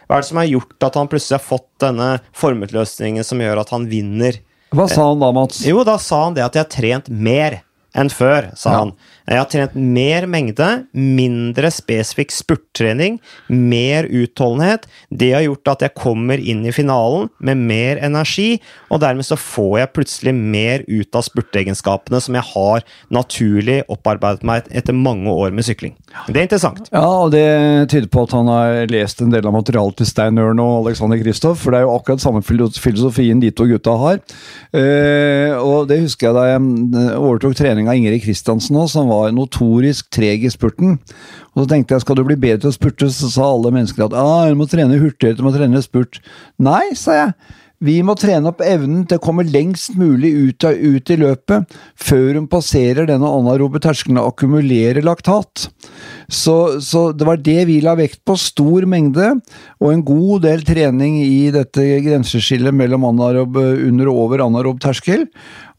Hva 0.08 0.18
er 0.18 0.24
det 0.24 0.28
som 0.28 0.40
har 0.40 0.50
gjort 0.50 0.88
at 0.88 0.98
han 0.98 1.12
plutselig 1.12 1.38
har 1.38 1.44
fått 1.44 1.68
denne 1.84 2.08
formutløsningen 2.36 3.24
som 3.24 3.40
gjør 3.44 3.62
at 3.62 3.70
han 3.72 3.86
vinner? 3.92 4.40
Hva 4.74 4.88
sa 4.90 5.06
han 5.12 5.22
da, 5.22 5.30
Mats? 5.36 5.62
Jo, 5.68 5.84
da 5.86 5.96
sa 6.02 6.24
han 6.26 6.36
det 6.36 6.44
at 6.44 6.56
de 6.56 6.64
har 6.64 6.72
trent 6.72 7.08
mer 7.08 7.60
enn 7.94 8.10
før, 8.10 8.50
sa 8.58 8.72
ja. 8.72 8.82
han. 8.82 8.92
Jeg 9.24 9.40
har 9.40 9.46
trent 9.48 9.76
mer 9.78 10.26
mengde, 10.28 10.66
mindre 10.92 11.70
spesifikk 11.72 12.32
spurttrening, 12.34 13.16
mer 13.48 14.04
utholdenhet. 14.04 14.84
Det 15.08 15.30
har 15.32 15.46
gjort 15.46 15.70
at 15.72 15.84
jeg 15.86 15.94
kommer 15.96 16.40
inn 16.40 16.60
i 16.68 16.74
finalen 16.76 17.30
med 17.40 17.62
mer 17.64 18.02
energi, 18.04 18.58
og 18.92 19.00
dermed 19.00 19.24
så 19.24 19.38
får 19.40 19.78
jeg 19.80 19.92
plutselig 19.96 20.34
mer 20.36 20.84
ut 20.90 21.16
av 21.16 21.24
spurteegenskapene 21.24 22.20
som 22.20 22.36
jeg 22.36 22.46
har 22.50 22.84
naturlig 23.16 23.78
opparbeidet 23.88 24.44
meg 24.44 24.68
etter 24.68 24.96
mange 24.96 25.32
år 25.32 25.56
med 25.56 25.64
sykling. 25.64 25.96
Det 26.28 26.42
er 26.42 26.44
interessant. 26.44 26.92
Ja, 26.92 27.06
og 27.24 27.32
det 27.32 27.46
tyder 27.94 28.10
på 28.12 28.26
at 28.26 28.36
han 28.36 28.52
har 28.52 28.92
lest 28.92 29.24
en 29.24 29.32
del 29.32 29.48
av 29.48 29.56
materialet 29.56 30.02
til 30.02 30.10
Stein 30.10 30.42
Ørn 30.42 30.60
og 30.60 30.82
Alexander 30.82 31.20
Kristoff, 31.22 31.62
for 31.64 31.72
det 31.72 31.80
er 31.80 31.88
jo 31.88 31.96
akkurat 31.96 32.20
samme 32.20 32.44
filosofien 32.44 33.40
de 33.40 33.54
to 33.56 33.70
gutta 33.72 33.96
har. 34.04 34.20
Uh, 34.74 35.56
og 35.64 35.88
det 35.88 36.02
husker 36.04 36.28
jeg 36.28 36.36
da 36.36 36.46
jeg 36.52 37.16
overtok 37.16 37.56
trening 37.56 37.88
av 37.88 37.96
Ingrid 37.96 38.20
Kristiansen 38.26 38.76
òg, 38.76 38.92
som 38.92 39.08
var 39.08 39.13
var 39.14 39.34
notorisk 39.34 40.10
treg 40.14 40.44
i 40.44 40.52
spurten. 40.52 40.98
Og 41.54 41.64
så 41.64 41.68
tenkte 41.70 41.94
jeg 41.94 42.04
skal 42.04 42.18
du 42.18 42.24
bli 42.26 42.38
bedre 42.38 42.64
til 42.64 42.72
å 42.72 42.76
spurte, 42.76 43.10
så 43.14 43.30
sa 43.30 43.50
alle 43.50 43.72
mennesker 43.74 44.08
at 44.08 44.16
ah, 44.18 44.46
du 44.50 44.58
må 44.58 44.66
trene 44.70 45.00
hurtigere, 45.00 45.38
du 45.38 45.44
må 45.46 45.54
trene 45.54 45.82
spurt. 45.84 46.20
Nei, 46.62 46.92
sa 46.98 47.20
jeg. 47.20 47.36
Vi 47.84 47.98
må 48.06 48.14
trene 48.16 48.48
opp 48.48 48.62
evnen 48.64 49.02
til 49.08 49.18
å 49.18 49.22
komme 49.22 49.44
lengst 49.44 49.96
mulig 49.98 50.30
ut, 50.32 50.64
ut 50.64 51.10
i 51.10 51.16
løpet, 51.20 51.74
før 52.00 52.38
hun 52.38 52.46
passerer 52.48 53.08
denne 53.10 53.28
anarobe 53.28 53.82
terskelen 53.82 54.22
og 54.22 54.30
akkumulerer 54.32 55.04
laktat. 55.04 55.66
Så, 56.28 56.80
så, 56.84 57.10
det 57.12 57.26
var 57.28 57.42
det 57.42 57.66
vi 57.68 57.80
la 57.84 57.96
vekt 57.98 58.22
på. 58.26 58.36
Stor 58.40 58.86
mengde 58.90 59.34
og 59.80 59.90
en 59.90 60.04
god 60.06 60.44
del 60.46 60.64
trening 60.66 61.20
i 61.22 61.50
dette 61.54 61.84
grenseskillet 62.04 62.74
mellom 62.74 63.06
anarob 63.10 63.58
under 63.60 64.10
og 64.10 64.24
over 64.26 64.44
anarob 64.46 64.80
terskel. 64.82 65.26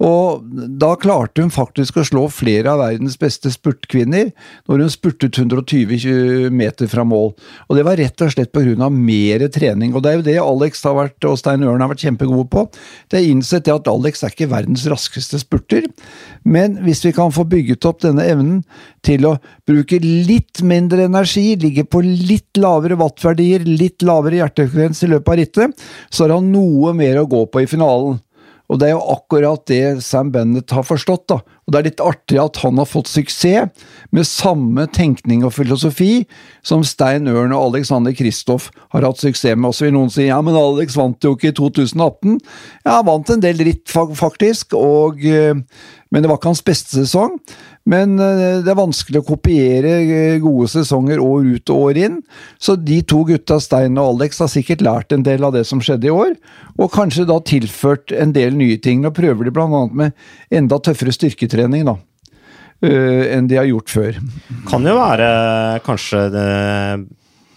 Og 0.03 0.43
da 0.79 0.91
klarte 0.99 1.43
hun 1.43 1.53
faktisk 1.53 1.95
å 1.97 2.03
slå 2.07 2.25
flere 2.33 2.73
av 2.73 2.81
verdens 2.83 3.15
beste 3.19 3.51
spurtkvinner 3.53 4.33
når 4.67 4.83
hun 4.83 4.91
spurtet 4.91 5.39
120 5.39 6.51
meter 6.51 6.89
fra 6.91 7.05
mål. 7.07 7.31
Og 7.69 7.79
det 7.79 7.85
var 7.87 7.99
rett 8.01 8.25
og 8.25 8.33
slett 8.33 8.51
pga. 8.51 8.89
mer 8.89 9.47
trening. 9.47 9.95
Og 9.95 10.03
det 10.03 10.11
er 10.11 10.17
jo 10.19 10.25
det 10.25 10.37
Alex 10.41 10.83
vært, 10.83 11.23
og 11.25 11.39
Stein 11.39 11.63
Ørn 11.63 11.81
har 11.81 11.91
vært 11.91 12.03
kjempegode 12.03 12.47
på. 12.51 12.65
Det 13.09 13.21
er 13.21 13.29
innsett 13.31 13.71
at 13.71 13.87
Alex 13.87 14.23
er 14.23 14.33
ikke 14.33 14.51
verdens 14.51 14.85
raskeste 14.91 15.39
spurter, 15.39 15.87
men 16.43 16.77
hvis 16.83 17.03
vi 17.05 17.13
kan 17.15 17.31
få 17.33 17.45
bygget 17.47 17.85
opp 17.87 18.03
denne 18.03 18.25
evnen 18.27 18.63
til 19.05 19.27
å 19.29 19.35
bruke 19.67 19.99
litt 20.01 20.63
mindre 20.65 21.05
energi, 21.09 21.53
ligge 21.61 21.85
på 21.87 22.01
litt 22.05 22.57
lavere 22.59 22.97
wattverdier, 22.99 23.65
litt 23.67 24.05
lavere 24.05 24.41
hjertefrekvens 24.41 25.03
i 25.05 25.11
løpet 25.13 25.31
av 25.31 25.39
rittet, 25.41 25.87
så 26.09 26.25
har 26.25 26.37
han 26.37 26.51
noe 26.53 26.93
mer 26.97 27.21
å 27.21 27.27
gå 27.29 27.45
på 27.51 27.63
i 27.63 27.69
finalen. 27.69 28.19
Og 28.65 28.81
det 28.81 28.89
er 28.89 28.95
jo 28.95 29.05
akkurat 29.13 29.61
det 29.69 29.83
Sam 30.01 30.31
Bennett 30.33 30.73
har 30.73 30.85
forstått, 30.87 31.27
da. 31.29 31.39
Og 31.65 31.73
det 31.73 31.79
er 31.79 31.87
litt 31.87 32.03
artig 32.03 32.37
at 32.37 32.59
han 32.61 32.77
har 32.77 32.85
fått 32.85 33.09
suksess 33.09 33.71
med 34.13 34.27
samme 34.29 34.85
tenkning 34.93 35.41
og 35.47 35.55
filosofi 35.55 36.27
som 36.65 36.85
Stein 36.85 37.25
Ørn 37.31 37.55
og 37.57 37.71
Alexander 37.71 38.13
Kristoff 38.13 38.69
har 38.93 39.07
hatt 39.07 39.21
suksess 39.21 39.57
med. 39.57 39.71
Og 39.71 39.77
så 39.77 39.87
vil 39.87 39.95
noen 39.97 40.13
si 40.13 40.27
ja, 40.27 40.37
men 40.45 40.57
Alex 40.59 40.97
vant 40.99 41.25
jo 41.25 41.33
ikke 41.33 41.53
i 41.53 41.57
2018. 41.57 42.37
Ja, 42.85 42.99
han 42.99 43.07
vant 43.09 43.33
en 43.33 43.41
del 43.43 43.65
ritt, 43.65 43.89
faktisk, 43.89 44.77
og, 44.77 45.25
eh, 45.25 45.57
men 46.13 46.23
det 46.23 46.29
var 46.29 46.37
ikke 46.37 46.53
hans 46.53 46.65
beste 46.65 46.99
sesong. 46.99 47.39
Men 47.85 48.17
eh, 48.17 48.63
det 48.65 48.71
er 48.71 48.77
vanskelig 48.79 49.21
å 49.21 49.27
kopiere 49.27 49.91
eh, 50.01 50.37
gode 50.41 50.67
sesonger 50.71 51.21
år 51.21 51.49
ut 51.53 51.73
og 51.73 51.89
år 51.89 51.99
inn. 52.01 52.15
Så 52.57 52.77
de 52.81 52.97
to 53.05 53.21
gutta, 53.29 53.59
Stein 53.61 53.99
og 54.01 54.15
Alex, 54.15 54.41
har 54.41 54.49
sikkert 54.49 54.81
lært 54.85 55.13
en 55.13 55.25
del 55.25 55.45
av 55.45 55.53
det 55.53 55.65
som 55.69 55.81
skjedde 55.83 56.09
i 56.09 56.13
år. 56.13 56.33
Og 56.81 56.91
kanskje 56.93 57.27
da 57.29 57.37
tilført 57.45 58.13
en 58.15 58.33
del 58.35 58.57
nye 58.57 58.79
ting. 58.81 59.03
Nå 59.03 59.13
prøver 59.15 59.45
de 59.45 59.53
bl.a. 59.53 59.83
med 59.93 60.15
enda 60.53 60.81
tøffere 60.81 61.13
styrketrening, 61.13 61.54
da. 61.57 61.95
Uh, 62.85 63.23
enn 63.31 63.47
de 63.47 63.57
har 63.57 63.69
gjort 63.69 63.89
før. 63.89 64.17
Kan 64.69 64.85
jo 64.85 64.97
være 64.99 65.29
kanskje 65.85 66.27
det 66.33 66.49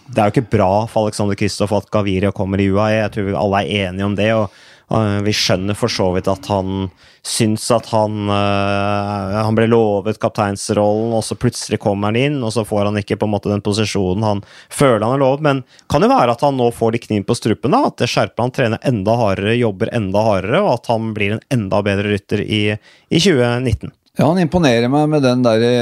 det 0.09 0.17
er 0.17 0.29
jo 0.29 0.33
ikke 0.33 0.57
bra 0.57 0.71
for 0.89 1.05
Alexander 1.05 1.37
Kristoff 1.37 1.73
at 1.77 1.89
Gaviria 1.93 2.31
kommer 2.33 2.61
i 2.61 2.69
UAE. 2.71 2.95
Jeg 2.95 3.11
tror 3.13 3.35
alle 3.37 3.59
er 3.61 3.89
enige 3.89 4.07
om 4.07 4.15
det. 4.17 4.31
og 4.33 4.49
Vi 4.89 5.33
skjønner 5.37 5.77
for 5.77 5.91
så 5.93 6.07
vidt 6.15 6.25
at 6.31 6.47
han 6.49 6.87
syns 7.25 7.67
at 7.75 7.89
han 7.91 8.29
uh, 8.31 9.35
Han 9.43 9.57
ble 9.57 9.67
lovet 9.69 10.19
kapteinsrollen, 10.21 11.13
og 11.13 11.23
så 11.25 11.37
plutselig 11.37 11.79
kommer 11.83 12.09
han 12.09 12.17
inn, 12.19 12.39
og 12.43 12.53
så 12.55 12.65
får 12.65 12.89
han 12.89 12.99
ikke 13.01 13.19
på 13.19 13.27
en 13.27 13.33
måte 13.35 13.51
den 13.51 13.63
posisjonen 13.65 14.25
han 14.25 14.41
føler 14.73 15.05
han 15.05 15.17
er 15.17 15.23
lovet. 15.23 15.45
Men 15.45 15.61
kan 15.91 16.05
jo 16.05 16.11
være 16.11 16.33
at 16.33 16.45
han 16.45 16.57
nå 16.59 16.71
får 16.75 16.95
litt 16.95 17.07
kniv 17.09 17.27
på 17.29 17.37
strupen, 17.37 17.75
da, 17.75 17.85
at 17.91 17.99
det 18.01 18.09
skjerper 18.09 18.45
han, 18.45 18.55
trener 18.55 18.89
enda 18.89 19.17
hardere, 19.19 19.57
jobber 19.59 19.93
enda 19.95 20.25
hardere, 20.25 20.63
og 20.65 20.73
at 20.79 20.91
han 20.91 21.13
blir 21.17 21.37
en 21.37 21.45
enda 21.53 21.83
bedre 21.85 22.15
rytter 22.15 22.43
i, 22.43 22.63
i 22.73 23.21
2019. 23.21 23.93
Ja, 24.19 24.25
han 24.27 24.41
imponerer 24.41 24.89
meg 24.91 25.05
med 25.11 25.23
den 25.23 25.45
derre 25.45 25.73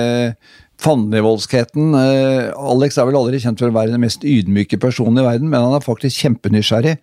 fandenivoldskheten. 0.81 1.95
Eh, 1.97 2.49
Alex 2.53 2.97
er 2.97 3.07
vel 3.09 3.17
aldri 3.19 3.39
kjent 3.41 3.61
for 3.61 3.71
å 3.71 3.75
være 3.75 3.93
den 3.95 4.03
mest 4.03 4.25
ydmyke 4.27 4.79
personen 4.81 5.21
i 5.21 5.25
verden, 5.25 5.49
men 5.49 5.65
han 5.65 5.77
er 5.77 5.85
faktisk 5.85 6.21
kjempenysgjerrig. 6.21 6.97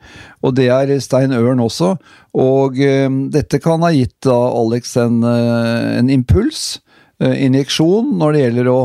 Og 0.46 0.54
det 0.58 0.68
er 0.74 0.94
Stein 1.02 1.34
Ørn 1.34 1.62
også. 1.64 1.94
Og 2.34 2.78
uh, 2.82 3.10
dette 3.34 3.60
kan 3.62 3.82
ha 3.86 3.92
gitt 3.94 4.16
da 4.26 4.34
Alex 4.34 4.96
en, 4.98 5.20
uh, 5.26 5.98
en 5.98 6.10
impuls, 6.10 6.80
injeksjon, 7.24 8.08
når 8.18 8.34
det 8.34 8.40
gjelder 8.40 8.68
å 8.68 8.78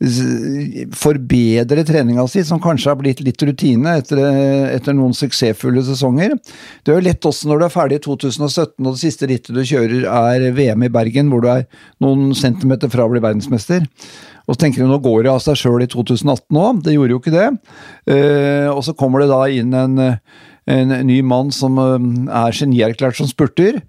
forbedre 0.00 1.82
treninga 1.84 2.24
si, 2.30 2.40
som 2.44 2.60
kanskje 2.62 2.88
har 2.88 2.96
blitt 2.96 3.18
litt 3.20 3.42
rutine 3.44 3.98
etter, 4.00 4.20
etter, 4.72 4.96
noen 4.96 5.12
suksessfulle 5.16 5.82
sesonger. 5.84 6.38
Det 6.80 6.94
er 6.94 6.96
jo 6.96 7.04
lett 7.04 7.28
også 7.28 7.50
når 7.50 7.60
du 7.60 7.66
er 7.66 7.74
ferdig 7.74 7.98
i 7.98 8.04
2017 8.06 8.72
og 8.80 8.94
det 8.94 9.02
siste 9.02 9.28
rittet 9.28 9.52
du 9.56 9.60
kjører 9.60 10.06
er 10.08 10.46
VM 10.56 10.86
i 10.86 10.92
Bergen, 10.92 11.28
hvor 11.28 11.44
du 11.44 11.50
er 11.52 11.66
noen 12.00 12.32
centimeter 12.38 12.88
fra 12.92 13.04
å 13.04 13.12
bli 13.12 13.20
verdensmester. 13.20 13.84
Og 14.48 14.56
så 14.56 14.62
tenker 14.64 14.82
du 14.82 14.88
nå 14.88 14.98
går 15.04 15.26
det 15.26 15.34
av 15.34 15.42
seg 15.44 15.60
sjøl 15.60 15.84
i 15.84 15.90
2018 15.90 16.60
òg, 16.62 16.80
det 16.86 16.96
gjorde 16.96 17.14
jo 17.14 17.20
ikke 17.20 17.34
det. 17.36 17.50
Uh, 18.08 18.72
og 18.72 18.80
så 18.86 18.96
kommer 18.96 19.22
det 19.22 19.28
da 19.30 19.42
inn 19.52 19.76
en, 19.76 20.00
en 20.64 20.96
ny 21.06 21.20
mann 21.20 21.52
som 21.54 21.76
uh, 21.76 22.00
er 22.40 22.56
genierklært 22.56 23.20
som 23.20 23.28
spurter. 23.28 23.82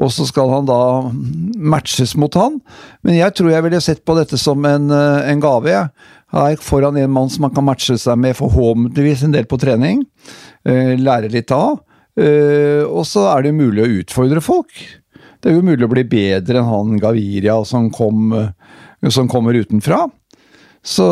Og 0.00 0.12
så 0.14 0.24
skal 0.28 0.48
han 0.48 0.68
da 0.68 0.80
matches 1.60 2.14
mot 2.16 2.34
han. 2.38 2.58
Men 3.04 3.18
jeg 3.18 3.36
tror 3.36 3.52
jeg 3.52 3.66
ville 3.66 3.82
sett 3.84 4.00
på 4.08 4.16
dette 4.16 4.38
som 4.40 4.64
en, 4.64 4.88
uh, 4.88 5.20
en 5.28 5.42
gave. 5.42 5.82
Her 6.32 6.56
får 6.62 6.88
han 6.88 7.00
en 7.00 7.12
mann 7.12 7.28
som 7.32 7.44
han 7.46 7.54
kan 7.56 7.66
matche 7.66 7.98
seg 8.00 8.16
med 8.20 8.38
forhåpentligvis 8.38 9.26
en 9.26 9.36
del 9.36 9.48
på 9.50 9.60
trening. 9.60 10.06
lære 10.64 11.30
litt 11.32 11.50
av. 11.56 11.80
og 12.20 13.04
så 13.08 13.22
er 13.32 13.42
det 13.42 13.54
mulig 13.56 13.82
å 13.82 13.92
utfordre 14.02 14.42
folk. 14.44 14.68
Det 15.40 15.50
er 15.50 15.56
jo 15.56 15.64
mulig 15.64 15.86
å 15.86 15.90
bli 15.90 16.04
bedre 16.04 16.60
enn 16.60 16.68
han 16.68 16.98
Gaviria 17.00 17.56
som 17.64 17.88
kom 17.90 18.34
som 19.08 19.28
kommer 19.28 19.56
utenfra. 19.56 20.04
Så 20.80 21.06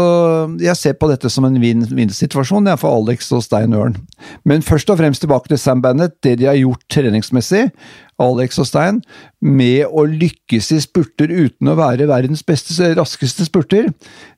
jeg 0.63 0.77
ser 0.81 0.95
på 0.97 1.11
dette 1.11 1.29
som 1.29 1.45
en 1.45 1.59
vinn-vinn-situasjon 1.61 2.71
for 2.81 3.03
Alex 3.03 3.29
og 3.37 3.43
Stein 3.45 3.77
Ørn. 3.77 3.99
Men 4.49 4.65
først 4.65 4.89
og 4.89 4.97
fremst 5.01 5.21
tilbake 5.25 5.51
til 5.51 5.61
Sam 5.61 5.83
Bennett, 5.85 6.17
det 6.25 6.39
de 6.41 6.49
har 6.49 6.57
gjort 6.57 6.87
treningsmessig, 6.89 7.67
Alex 8.19 8.59
og 8.59 8.67
Stein, 8.67 9.01
med 9.41 9.87
å 9.87 10.05
lykkes 10.11 10.73
i 10.75 10.81
spurter 10.83 11.31
uten 11.31 11.71
å 11.71 11.77
være 11.79 12.09
verdens 12.11 12.43
beste, 12.47 12.75
raskeste 12.99 13.47
spurter, 13.47 13.93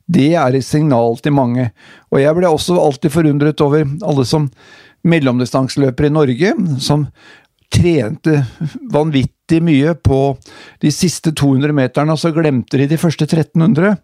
det 0.05 0.33
er 0.37 0.57
et 0.57 0.67
signal 0.67 1.17
til 1.23 1.35
mange. 1.37 1.71
Og 2.13 2.21
jeg 2.21 2.37
ble 2.37 2.49
også 2.49 2.77
alltid 2.77 3.13
forundret 3.13 3.63
over 3.65 3.87
alle 4.05 4.25
som 4.27 4.49
mellomdistanseløpere 5.07 6.11
i 6.11 6.13
Norge, 6.13 6.55
som 6.83 7.07
trente 7.71 8.41
vanvittig 8.91 9.61
mye 9.63 9.93
på 10.03 10.19
de 10.83 10.91
siste 10.93 11.31
200 11.31 11.73
meterne, 11.75 12.13
og 12.13 12.19
så 12.19 12.33
glemte 12.35 12.79
de 12.81 12.89
de 12.91 12.99
første 12.99 13.25
1300. 13.25 13.95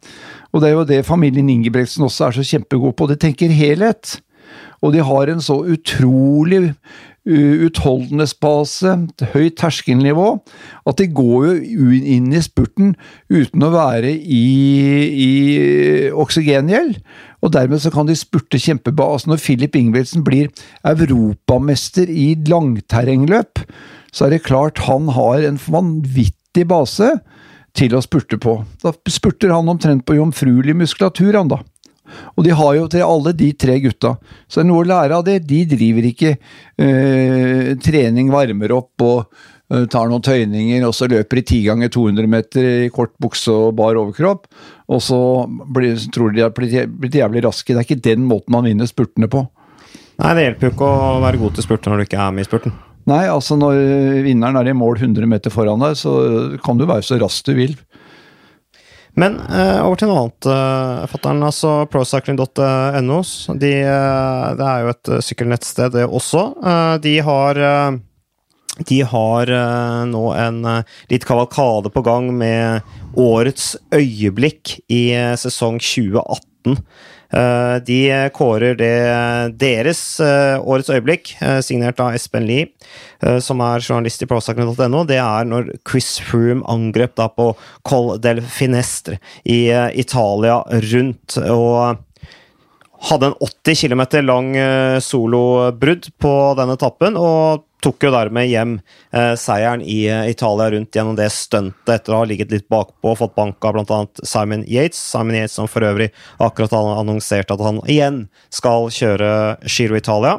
Og 0.54 0.64
det 0.64 0.70
er 0.70 0.78
jo 0.78 0.88
det 0.88 1.02
familien 1.08 1.52
Ingebrigtsen 1.52 2.08
også 2.08 2.30
er 2.30 2.38
så 2.38 2.48
kjempegod 2.48 2.96
på. 2.98 3.10
De 3.12 3.20
tenker 3.20 3.54
helhet. 3.54 4.18
Og 4.86 4.94
de 4.94 5.04
har 5.04 5.32
en 5.32 5.42
så 5.44 5.58
utrolig 5.68 6.70
utholdenhetsbase, 7.28 8.94
høyt 9.34 9.58
terskelnivå, 9.60 10.30
at 10.88 11.00
de 11.02 11.08
går 11.12 11.48
jo 11.68 11.90
inn 11.98 12.32
i 12.32 12.44
spurten 12.44 12.96
uten 13.30 13.66
å 13.68 13.72
være 13.74 14.14
i, 14.16 14.44
i 15.12 15.32
oksygengjeld. 16.16 16.98
Og 17.44 17.54
dermed 17.54 17.84
så 17.84 17.92
kan 17.94 18.08
de 18.08 18.16
spurte 18.18 18.60
kjempebra. 18.62 19.12
Altså 19.14 19.32
når 19.34 19.44
Philip 19.44 19.76
Ingebrigtsen 19.78 20.24
blir 20.26 20.50
europamester 20.88 22.10
i 22.10 22.32
langterrengløp, 22.48 23.62
så 24.12 24.26
er 24.26 24.36
det 24.38 24.46
klart 24.48 24.86
han 24.88 25.12
har 25.14 25.46
en 25.46 25.60
vanvittig 25.68 26.66
base 26.70 27.12
til 27.78 27.94
å 27.94 28.02
spurte 28.02 28.40
på. 28.42 28.58
Da 28.82 28.94
spurter 29.12 29.54
han 29.54 29.70
omtrent 29.70 30.06
på 30.08 30.18
jomfruelig 30.18 30.74
muskulatur, 30.80 31.36
han 31.38 31.52
da. 31.52 31.62
Og 32.36 32.46
de 32.46 32.56
har 32.56 32.78
jo 32.78 32.88
til 32.92 33.06
alle 33.06 33.34
de 33.38 33.52
tre 33.60 33.78
gutta. 33.84 34.16
Så 34.48 34.60
det 34.60 34.66
er 34.66 34.70
noe 34.72 34.86
å 34.86 34.88
lære 34.88 35.20
av 35.20 35.28
det. 35.28 35.38
De 35.50 35.62
driver 35.70 36.08
ikke 36.10 36.34
eh, 36.36 37.76
trening, 37.84 38.32
varmer 38.34 38.74
opp 38.76 39.06
og 39.06 39.20
eh, 39.74 39.86
tar 39.92 40.10
noen 40.10 40.26
tøyninger, 40.26 40.86
og 40.88 40.96
så 40.96 41.10
løper 41.12 41.42
de 41.42 41.46
ti 41.52 41.62
ganger 41.68 41.92
200 41.94 42.32
meter 42.32 42.72
i 42.88 42.90
kort 42.94 43.16
bukse 43.22 43.54
og 43.54 43.78
bar 43.80 44.00
overkropp. 44.00 44.50
Og 44.88 45.04
så 45.04 45.20
blir, 45.76 46.00
tror 46.14 46.34
de 46.34 46.42
de 46.42 46.48
har 46.48 46.56
blitt 46.58 47.22
jævlig 47.22 47.46
raske. 47.48 47.74
Det 47.74 47.84
er 47.84 47.88
ikke 47.88 48.10
den 48.10 48.28
måten 48.30 48.56
man 48.56 48.68
vinner 48.70 48.90
spurtene 48.90 49.30
på. 49.32 49.48
Nei, 50.18 50.34
det 50.34 50.48
hjelper 50.48 50.68
jo 50.68 50.74
ikke 50.74 50.92
å 50.92 51.18
være 51.22 51.40
god 51.42 51.58
til 51.58 51.66
spurt 51.68 51.88
når 51.90 52.00
du 52.00 52.08
ikke 52.08 52.22
er 52.22 52.34
med 52.34 52.46
i 52.46 52.50
spurten. 52.50 52.78
Nei, 53.08 53.24
altså 53.32 53.56
når 53.56 53.78
vinneren 54.26 54.58
er 54.60 54.68
i 54.68 54.76
mål 54.76 54.98
100 54.98 55.30
meter 55.32 55.54
foran 55.54 55.80
deg, 55.80 55.94
så 55.96 56.12
kan 56.64 56.80
du 56.80 56.84
være 56.90 57.06
så 57.08 57.20
rask 57.22 57.46
du 57.48 57.54
vil. 57.56 57.78
Men 59.18 59.40
uh, 59.50 59.82
over 59.82 59.98
til 59.98 60.12
noe 60.12 60.26
annet, 60.26 60.48
uh, 60.50 61.06
fatter'n. 61.10 61.42
Altså 61.48 61.72
procycling.no. 61.90 63.22
De, 63.58 63.72
uh, 63.82 64.52
det 64.60 64.68
er 64.68 64.84
jo 64.84 64.94
et 64.94 65.12
sykkelnettsted, 65.26 65.96
det 65.98 66.06
også. 66.06 66.52
de 67.02 67.18
har 67.26 67.64
de 68.88 68.98
har 69.10 69.50
nå 70.06 70.24
en 70.38 70.58
litt 71.10 71.24
kavalkade 71.26 71.90
på 71.90 72.04
gang 72.06 72.28
med 72.30 72.86
årets 73.18 73.72
øyeblikk 73.90 74.76
i 74.94 75.02
sesong 75.42 75.80
2018. 75.82 76.78
Eh, 77.28 77.76
de 77.84 78.30
kårer 78.36 78.78
det 78.80 78.94
deres 79.60 80.02
eh, 80.24 80.56
årets 80.62 80.92
øyeblikk, 80.94 81.34
eh, 81.44 81.60
signert 81.66 82.00
av 82.00 82.16
Espen 82.16 82.48
Lie, 82.48 82.70
som 83.42 83.62
er 83.66 83.82
journalist 83.82 84.22
i 84.22 84.28
prosakene.no. 84.30 85.04
Det 85.10 85.18
er 85.18 85.48
når 85.50 85.72
Chris 85.90 86.20
Froome 86.22 86.62
angrep 86.70 87.16
da 87.18 87.26
på 87.34 87.50
Col 87.88 88.12
del 88.22 88.44
Finestre 88.46 89.18
i 89.44 89.66
Italia 89.98 90.60
rundt. 90.92 91.40
og 91.42 92.07
hadde 93.10 93.32
en 93.32 93.40
80 93.40 93.82
km 93.82 94.04
lang 94.26 94.52
solobrudd 95.04 96.08
på 96.18 96.34
den 96.58 96.74
etappen, 96.74 97.18
og 97.20 97.68
tok 97.84 98.08
jo 98.08 98.12
dermed 98.14 98.50
hjem 98.50 98.78
eh, 99.14 99.34
seieren 99.38 99.84
i 99.86 100.00
eh, 100.10 100.30
Italia 100.32 100.70
rundt 100.74 100.96
gjennom 100.96 101.18
det 101.18 101.30
stuntet 101.34 101.92
etter 101.94 102.14
å 102.14 102.22
ha 102.22 102.28
ligget 102.30 102.52
litt 102.54 102.68
bakpå 102.72 103.14
og 103.14 103.20
fått 103.20 103.36
banka 103.38 103.72
bl.a. 103.74 104.00
Simon 104.26 104.66
Yates. 104.68 105.00
Simon 105.12 105.38
Yates 105.38 105.58
som 105.60 105.70
for 105.70 105.86
øvrig 105.86 106.10
akkurat 106.44 106.74
har 106.74 107.02
annonsert 107.02 107.54
at 107.54 107.64
han 107.64 107.82
igjen 107.86 108.24
skal 108.54 108.90
kjøre 108.94 109.30
Giro 109.68 110.00
Italia. 110.00 110.38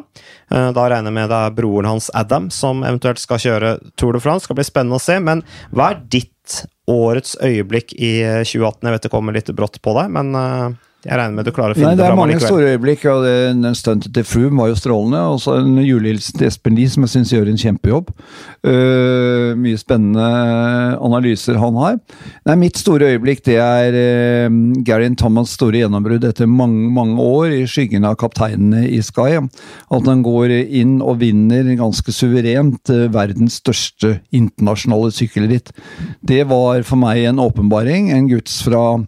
Eh, 0.50 0.70
da 0.74 0.88
regner 0.90 1.12
jeg 1.12 1.18
med 1.20 1.30
det 1.32 1.42
er 1.44 1.56
broren 1.60 1.92
hans 1.92 2.10
Adam 2.18 2.50
som 2.54 2.82
eventuelt 2.86 3.22
skal 3.22 3.42
kjøre 3.44 3.76
Tour 4.00 4.18
de 4.18 4.24
France. 4.24 4.48
Skal 4.48 4.58
bli 4.58 4.66
spennende 4.66 4.98
å 4.98 5.04
se. 5.04 5.20
Men 5.22 5.44
hva 5.70 5.92
er 5.92 6.02
ditt 6.10 6.34
årets 6.90 7.36
øyeblikk 7.44 7.94
i 7.94 8.12
2018? 8.42 8.82
Eh, 8.82 8.90
jeg 8.90 8.98
vet 8.98 9.06
det 9.06 9.14
kommer 9.14 9.36
litt 9.36 9.54
brått 9.54 9.78
på 9.84 9.94
deg, 10.00 10.10
men 10.18 10.34
eh, 10.34 10.68
Jeg 11.06 11.14
regner 11.14 11.36
med 11.38 11.46
du 11.46 11.52
klarer 11.54 11.76
å 11.76 11.78
finne 11.78 11.92
Nei, 11.92 11.94
det 11.94 12.02
det 12.02 12.10
er 12.10 12.16
mange 12.18 12.38
store 12.42 12.70
øyeblikk, 12.72 13.04
og 13.06 13.22
det- 13.22 13.62
den 13.62 13.76
stuntet 13.78 14.12
til 14.12 14.24
Froome 14.26 14.58
var 14.58 14.68
jo 14.72 14.74
strålende. 14.74 15.20
Og 15.30 15.38
så 15.38 15.60
en 15.60 15.76
julehilsen 15.78 16.36
til 16.36 16.48
Espen 16.48 16.74
Lie, 16.74 16.88
som 16.88 17.04
jeg 17.04 17.10
syns 17.10 17.30
gjør 17.30 17.48
en 17.48 17.60
kjempejobb. 17.62 18.10
Uh, 18.66 19.54
mye 19.54 19.78
spennende 19.78 20.98
analyser 20.98 21.56
han 21.56 21.78
har. 21.78 22.00
Nei, 22.44 22.56
mitt 22.56 22.76
store 22.76 23.14
øyeblikk 23.14 23.44
det 23.44 23.60
er 23.62 23.94
uh, 23.94 24.50
Garin 24.82 25.14
Thomas' 25.14 25.54
store 25.54 25.78
gjennombrudd 25.78 26.24
etter 26.24 26.50
mange 26.50 26.90
mange 26.90 27.16
år 27.22 27.54
i 27.60 27.64
skyggen 27.70 28.04
av 28.04 28.16
kapteinene 28.16 28.90
i 28.90 28.98
Sky. 29.00 29.38
At 29.38 30.04
han 30.04 30.24
går 30.24 30.50
inn 30.66 31.00
og 31.00 31.20
vinner 31.20 31.62
ganske 31.78 32.10
suverent 32.10 32.90
uh, 32.90 33.06
verdens 33.06 33.62
største 33.62 34.18
internasjonale 34.34 35.14
sykkelritt. 35.14 35.70
Det 36.26 36.42
var 36.48 36.82
for 36.82 36.96
meg 36.96 37.22
en 37.22 37.38
åpenbaring. 37.38 38.10
En 38.10 38.26
guds 38.26 38.64
fra 38.66 38.98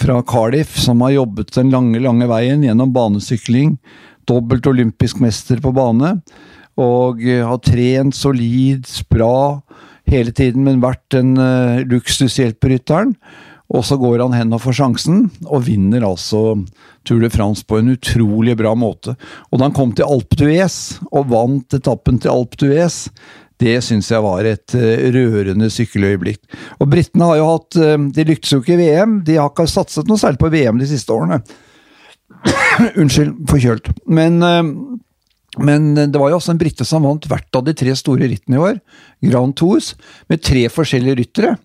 fra 0.00 0.20
Cardiff, 0.26 0.76
som 0.80 1.00
har 1.04 1.16
jobbet 1.16 1.54
den 1.56 1.72
lange, 1.74 2.00
lange 2.02 2.28
veien 2.30 2.64
gjennom 2.64 2.92
banesykling. 2.94 3.76
Dobbelt 4.26 4.66
olympisk 4.66 5.20
mester 5.22 5.60
på 5.62 5.72
bane. 5.76 6.16
Og 6.76 7.22
eh, 7.24 7.44
har 7.46 7.62
trent 7.64 8.16
solid, 8.16 8.88
bra 9.12 9.62
hele 10.06 10.32
tiden, 10.36 10.66
men 10.66 10.82
vært 10.84 11.16
en 11.18 11.34
uh, 11.40 11.82
luksushjelperytteren. 11.88 13.16
Og 13.74 13.82
så 13.82 13.96
går 13.98 14.22
han 14.22 14.36
hen 14.36 14.54
og 14.54 14.62
får 14.62 14.76
sjansen, 14.78 15.24
og 15.48 15.64
vinner 15.66 16.04
altså 16.06 16.60
Tour 17.06 17.24
de 17.24 17.30
France 17.32 17.66
på 17.66 17.80
en 17.80 17.90
utrolig 17.96 18.54
bra 18.58 18.76
måte. 18.78 19.16
Og 19.50 19.58
da 19.58 19.66
han 19.66 19.74
kom 19.74 19.94
til 19.96 20.06
Alpe 20.06 20.38
d'Huez, 20.38 20.76
og 21.10 21.32
vant 21.32 21.74
etappen 21.74 22.20
til 22.22 22.30
Alpe 22.30 22.60
d'Huez, 22.62 23.08
det 23.62 23.76
syns 23.84 24.10
jeg 24.12 24.24
var 24.24 24.46
et 24.48 24.74
eh, 24.76 25.06
rørende 25.14 25.68
sykkeløyeblikk. 25.72 26.42
Og 26.80 26.90
britene 26.92 27.30
har 27.30 27.40
jo 27.40 27.48
hatt 27.54 27.78
eh, 27.80 27.96
De 28.16 28.26
lyktes 28.28 28.52
jo 28.52 28.60
ikke 28.60 28.76
i 28.76 28.80
VM. 28.82 29.20
De 29.26 29.38
har 29.40 29.48
ikke 29.50 29.68
satset 29.70 30.08
noe 30.10 30.20
særlig 30.20 30.42
på 30.42 30.52
VM 30.52 30.80
de 30.82 30.88
siste 30.90 31.14
årene. 31.14 31.40
Unnskyld, 33.00 33.32
forkjølt. 33.48 33.90
Men, 34.12 34.38
eh, 34.44 34.62
men 35.56 35.88
det 35.96 36.20
var 36.20 36.32
jo 36.32 36.40
også 36.40 36.52
en 36.52 36.60
brite 36.60 36.84
som 36.84 37.08
vant 37.08 37.30
hvert 37.30 37.56
av 37.56 37.64
de 37.64 37.76
tre 37.76 37.96
store 37.96 38.28
rittene 38.28 38.58
i 38.58 38.64
år. 38.72 38.82
Grand 39.24 39.56
Tours, 39.56 39.94
med 40.28 40.44
tre 40.44 40.66
forskjellige 40.72 41.22
ryttere. 41.22 41.56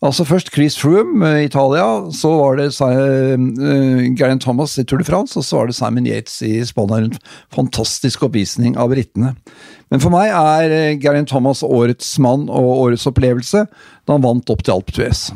Altså 0.00 0.24
Først 0.24 0.48
Chris 0.54 0.78
Froome 0.80 1.28
i 1.42 1.44
Italia, 1.44 1.84
så 2.16 2.30
var 2.38 2.56
det 2.56 2.70
uh, 2.80 3.36
Geraint 4.16 4.40
Thomas 4.40 4.78
i 4.80 4.84
Tour 4.88 5.02
de 5.02 5.04
France, 5.04 5.36
og 5.36 5.44
så 5.44 5.58
var 5.58 5.68
det 5.68 5.76
Simon 5.76 6.06
Yates 6.08 6.38
i 6.40 6.54
Spania. 6.64 7.04
En 7.04 7.18
fantastisk 7.52 8.24
oppvisning 8.24 8.78
av 8.80 8.94
britene. 8.94 9.34
Men 9.90 10.02
for 10.02 10.14
meg 10.14 10.30
er 10.30 10.96
uh, 10.96 11.22
Thomas 11.26 11.64
årets 11.66 12.14
mann 12.22 12.48
og 12.48 12.74
årets 12.86 13.08
opplevelse 13.10 13.66
da 13.66 14.14
han 14.14 14.22
vant 14.22 14.52
opp 14.52 14.62
til 14.62 14.76
Alpe 14.76 14.94
Tues. 14.94 15.30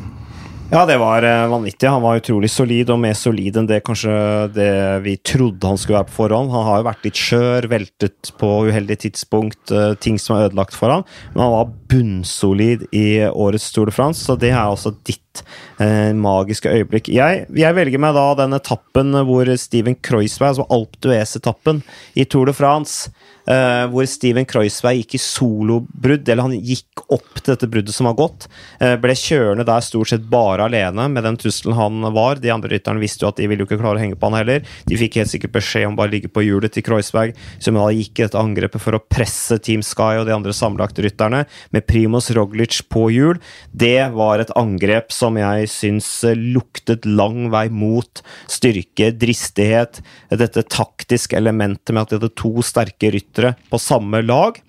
Ja, 0.71 0.81
det 0.89 0.95
var 0.97 1.21
eh, 1.21 1.43
vanvittig. 1.45 1.85
Han 1.87 2.01
var 2.01 2.17
utrolig 2.17 2.49
solid, 2.49 2.89
og 2.89 2.97
mer 3.03 3.13
solid 3.13 3.59
enn 3.59 3.67
det 3.69 3.83
kanskje 3.85 4.11
det 4.55 4.71
vi 5.05 5.13
trodde 5.21 5.69
han 5.69 5.77
skulle 5.77 5.99
være 5.99 6.09
på 6.09 6.15
forhånd. 6.15 6.49
Han 6.49 6.65
har 6.65 6.79
jo 6.79 6.87
vært 6.87 7.05
litt 7.05 7.21
skjør, 7.21 7.67
veltet 7.69 8.31
på 8.41 8.49
uheldige 8.65 9.03
tidspunkt, 9.05 9.61
eh, 9.69 9.93
ting 10.01 10.17
som 10.21 10.35
er 10.35 10.47
ødelagt 10.47 10.73
for 10.73 10.89
ham. 10.89 11.05
Men 11.35 11.45
han 11.45 11.53
var 11.53 11.75
bunnsolid 11.91 12.87
i 12.95 13.07
årets 13.27 13.71
Tour 13.71 13.91
de 13.91 13.95
France, 13.95 14.25
så 14.25 14.35
det 14.39 14.51
er 14.53 14.63
altså 14.63 14.93
ditt 15.05 15.43
eh, 15.81 16.11
magiske 16.17 16.71
øyeblikk. 16.71 17.11
Jeg, 17.13 17.45
jeg 17.55 17.77
velger 17.77 18.01
meg 18.01 18.15
da 18.17 18.25
den 18.41 18.57
etappen 18.57 19.13
hvor 19.27 19.49
Steven 19.59 19.97
Kreuzberg, 20.03 20.55
altså 20.55 20.67
Alp 20.73 20.97
d'Huez-etappen 21.03 21.83
i 22.15 22.25
Tour 22.29 22.49
de 22.49 22.55
France, 22.55 23.11
eh, 23.49 23.85
hvor 23.91 24.07
Steven 24.09 24.47
Kreuzberg 24.49 25.01
gikk 25.01 25.17
i 25.17 25.21
solobrudd, 25.21 26.27
eller 26.29 26.47
han 26.47 26.55
gikk 26.57 27.05
opp 27.13 27.41
til 27.41 27.53
dette 27.53 27.69
bruddet 27.71 27.95
som 27.95 28.09
har 28.09 28.17
gått. 28.17 28.47
Eh, 28.79 28.95
ble 29.01 29.15
kjørende 29.19 29.67
der 29.67 29.85
stort 29.85 30.11
sett 30.11 30.25
bare 30.31 30.67
alene 30.69 31.07
med 31.11 31.25
den 31.27 31.39
trusselen 31.41 31.77
han 31.77 32.09
var. 32.15 32.41
De 32.41 32.53
andre 32.53 32.75
rytterne 32.75 33.01
visste 33.03 33.25
jo 33.25 33.31
at 33.31 33.39
de 33.41 33.49
ville 33.49 33.63
jo 33.63 33.69
ikke 33.69 33.81
klare 33.81 33.99
å 33.99 34.03
henge 34.03 34.19
på 34.19 34.31
han 34.31 34.39
heller. 34.39 34.65
De 34.89 34.99
fikk 34.99 35.19
helt 35.21 35.31
sikkert 35.31 35.55
beskjed 35.57 35.89
om 35.89 35.99
bare 35.99 36.11
å 36.11 36.15
ligge 36.15 36.31
på 36.33 36.45
hjulet 36.45 36.73
til 36.73 36.85
Kreuzberg, 36.85 37.35
som 37.59 37.77
da 37.77 37.87
gikk 37.93 38.19
i 38.19 38.27
dette 38.27 38.41
angrepet 38.41 38.81
for 38.81 38.97
å 38.97 39.03
presse 39.03 39.59
Team 39.63 39.83
Sky 39.85 40.15
og 40.19 40.27
de 40.29 40.35
andre 40.35 40.55
sammenlagte 40.55 41.05
rytterne, 41.05 41.45
med 41.75 41.85
Primoz 41.89 42.31
Roglic 42.35 42.79
på 42.91 43.09
hjul. 43.13 43.41
Det 43.71 44.09
var 44.15 44.41
et 44.41 44.53
angrep 44.57 45.13
som 45.13 45.37
jeg 45.39 45.69
syns 45.71 46.09
luktet 46.39 47.05
lang 47.05 47.49
vei 47.53 47.67
mot 47.69 48.23
styrke, 48.51 49.11
dristighet, 49.19 50.01
dette 50.31 50.65
taktiske 50.71 51.37
elementet 51.37 51.93
med 51.93 52.05
at 52.05 52.13
de 52.13 52.21
hadde 52.21 52.35
to 52.39 52.63
sterke 52.65 53.11
ryttere 53.15 53.55
på 53.69 53.81
samme 53.81 54.23
lag, 54.25 54.59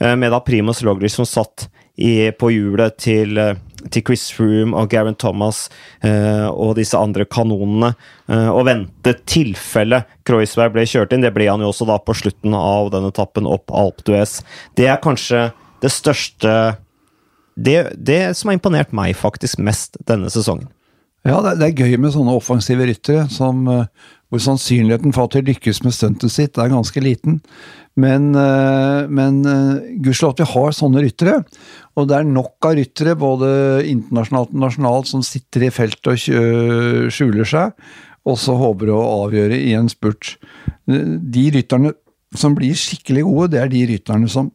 eh, 0.00 0.16
med 0.16 0.34
da 0.34 0.42
Primoz 0.44 0.84
Roglic 0.86 1.16
som 1.16 1.28
satt 1.28 1.70
i, 2.00 2.30
på 2.32 2.50
hjulet 2.50 2.96
til, 3.00 3.38
eh, 3.38 3.56
til 3.92 4.04
Chris 4.06 4.30
Froome 4.32 4.76
og 4.76 4.88
Garen 4.92 5.16
Thomas 5.20 5.66
eh, 6.02 6.48
og 6.48 6.76
disse 6.78 6.98
andre 6.98 7.26
kanonene, 7.28 7.92
eh, 8.30 8.48
og 8.48 8.64
ventet 8.70 9.24
tilfelle 9.28 10.02
Kreuzberg 10.28 10.74
ble 10.76 10.86
kjørt 10.88 11.12
inn. 11.12 11.24
Det 11.24 11.34
ble 11.36 11.50
han 11.50 11.60
jo 11.60 11.72
også 11.72 11.88
da 11.90 11.98
på 12.00 12.16
slutten 12.16 12.56
av 12.56 12.92
den 12.94 13.08
etappen 13.10 13.48
opp 13.50 13.72
Alp 13.74 14.04
Duez. 14.06 14.40
Det 14.80 14.88
er 14.88 15.02
kanskje 15.02 15.50
det 15.80 15.92
største 15.92 16.54
det, 17.60 17.80
det 17.96 18.22
som 18.38 18.50
har 18.50 18.58
imponert 18.58 18.94
meg 18.96 19.16
faktisk 19.18 19.60
mest 19.62 19.98
denne 20.08 20.30
sesongen. 20.32 20.70
Ja, 21.26 21.42
det, 21.44 21.58
det 21.60 21.68
er 21.68 21.84
gøy 21.84 21.98
med 22.00 22.14
sånne 22.14 22.32
offensive 22.32 22.86
ryttere 22.88 23.26
som, 23.32 23.66
eh, 23.68 23.84
hvor 24.32 24.40
sannsynligheten 24.40 25.12
for 25.12 25.28
at 25.28 25.36
de 25.36 25.50
lykkes 25.50 25.82
med 25.84 25.92
stuntet 25.92 26.32
sitt 26.32 26.56
er 26.56 26.72
ganske 26.72 27.02
liten. 27.04 27.40
Men, 28.00 28.30
eh, 28.38 29.08
men 29.10 29.42
uh, 29.44 29.82
gudskjelov 30.00 30.32
at 30.32 30.40
vi 30.40 30.46
har 30.54 30.76
sånne 30.76 31.02
ryttere. 31.04 31.40
Og 31.98 32.06
det 32.08 32.16
er 32.16 32.30
nok 32.30 32.68
av 32.70 32.78
ryttere, 32.78 33.16
både 33.18 33.50
internasjonalt 33.90 34.54
og 34.54 34.62
nasjonalt, 34.62 35.10
som 35.10 35.24
sitter 35.26 35.66
i 35.66 35.72
feltet 35.74 36.08
og 36.08 37.10
skjuler 37.12 37.50
seg, 37.50 37.74
og 38.24 38.38
så 38.40 38.54
håper 38.56 38.94
å 38.94 39.02
avgjøre 39.26 39.58
i 39.58 39.74
en 39.76 39.90
spurt. 39.92 40.38
De 40.86 41.44
rytterne 41.52 41.92
som 42.38 42.54
blir 42.56 42.78
skikkelig 42.78 43.26
gode, 43.26 43.50
det 43.52 43.60
er 43.60 43.74
de 43.74 43.84
rytterne 43.90 44.30
som 44.30 44.48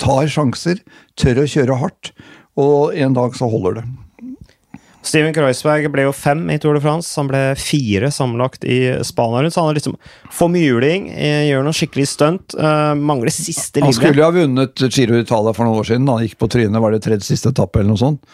tar 0.00 0.30
sjanser, 0.30 0.80
tør 1.20 1.44
å 1.44 1.50
kjøre 1.50 1.80
hardt, 1.82 2.14
og 2.60 2.94
en 2.94 3.16
dag 3.16 3.36
så 3.38 3.50
holder 3.50 3.80
det. 3.80 3.86
Steven 5.04 5.34
Kreuzberg 5.36 5.90
ble 5.92 6.06
jo 6.06 6.12
fem 6.16 6.46
i 6.48 6.56
Tour 6.60 6.78
de 6.78 6.80
France. 6.80 7.12
Han 7.20 7.28
ble 7.28 7.40
fire 7.60 8.08
sammenlagt 8.14 8.64
i 8.64 8.78
Spania 9.04 9.42
rundt. 9.44 9.54
Så 9.54 9.60
han 9.60 9.74
er 9.74 9.78
liksom 9.78 9.98
mye 10.54 10.92
eh, 11.12 11.42
gjør 11.50 11.66
noe 11.66 11.76
skikkelig 11.76 12.06
stunt. 12.08 12.56
Uh, 12.56 12.94
mangler 12.96 13.34
siste 13.34 13.84
Han 13.84 13.92
skulle 13.92 14.22
jo 14.22 14.24
ha 14.24 14.32
vunnet 14.34 14.86
Giro 14.88 15.20
Italia 15.20 15.52
for 15.52 15.68
noen 15.68 15.82
år 15.82 15.90
siden. 15.90 16.08
Han 16.08 16.24
gikk 16.24 16.38
på 16.40 16.48
trynet, 16.56 16.80
var 16.80 16.96
det 16.96 17.02
tredje 17.04 17.28
siste 17.28 17.52
etappe 17.52 17.82
eller 17.82 17.92
noe 17.92 18.00
sånt? 18.00 18.24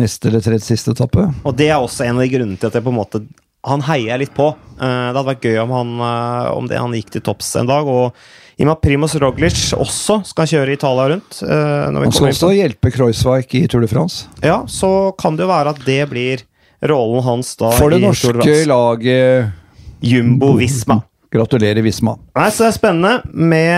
Neste 0.00 0.30
eller 0.30 0.44
tredje 0.44 0.70
siste 0.70 0.96
etappe. 0.96 1.28
Og 1.44 1.56
det 1.58 1.68
er 1.68 1.76
også 1.76 2.06
en 2.06 2.16
av 2.16 2.24
de 2.24 2.32
grunnene 2.32 2.60
til 2.60 2.70
at 2.70 2.78
jeg 2.78 2.86
på 2.86 2.92
en 2.94 3.00
måte 3.02 3.24
Han 3.66 3.84
heier 3.84 4.22
litt 4.22 4.32
på. 4.32 4.54
Uh, 4.80 5.10
det 5.12 5.18
hadde 5.18 5.28
vært 5.34 5.50
gøy 5.50 5.60
om 5.66 5.74
han, 5.76 5.96
uh, 6.00 6.56
om 6.56 6.70
det, 6.70 6.80
han 6.80 6.96
gikk 6.96 7.12
til 7.12 7.28
topps 7.28 7.52
en 7.60 7.68
dag. 7.68 7.84
Og 7.84 8.16
i 8.60 8.64
og 8.64 8.68
med 8.68 8.76
at 8.76 8.82
Primoz 8.84 9.14
Roglic 9.16 9.60
også 9.72 10.18
skal 10.28 10.48
kjøre 10.50 10.74
Italia 10.76 11.06
rundt 11.14 11.38
eh, 11.46 11.86
Han 11.96 12.12
skal 12.12 12.28
også 12.28 12.50
hjelpe 12.52 12.90
Kreuzweig 12.92 13.54
i 13.56 13.62
Tour 13.70 13.80
de 13.80 13.88
France. 13.88 14.28
Ja, 14.44 14.60
så 14.68 15.14
kan 15.16 15.38
det 15.38 15.46
jo 15.46 15.52
være 15.52 15.72
at 15.72 15.80
det 15.86 16.02
blir 16.10 16.42
rollen 16.90 17.24
hans 17.24 17.54
da 17.60 17.72
For 17.78 17.92
det 17.92 18.02
norske 18.04 18.58
laget 18.68 19.56
Jumbo 20.04 20.52
Visma. 20.58 21.00
Gratulerer, 21.32 21.80
Visma. 21.84 22.16
Nei, 22.36 22.48
så 22.50 22.66
det 22.66 22.70
er 22.72 22.76
spennende 22.76 23.12
med 23.32 23.76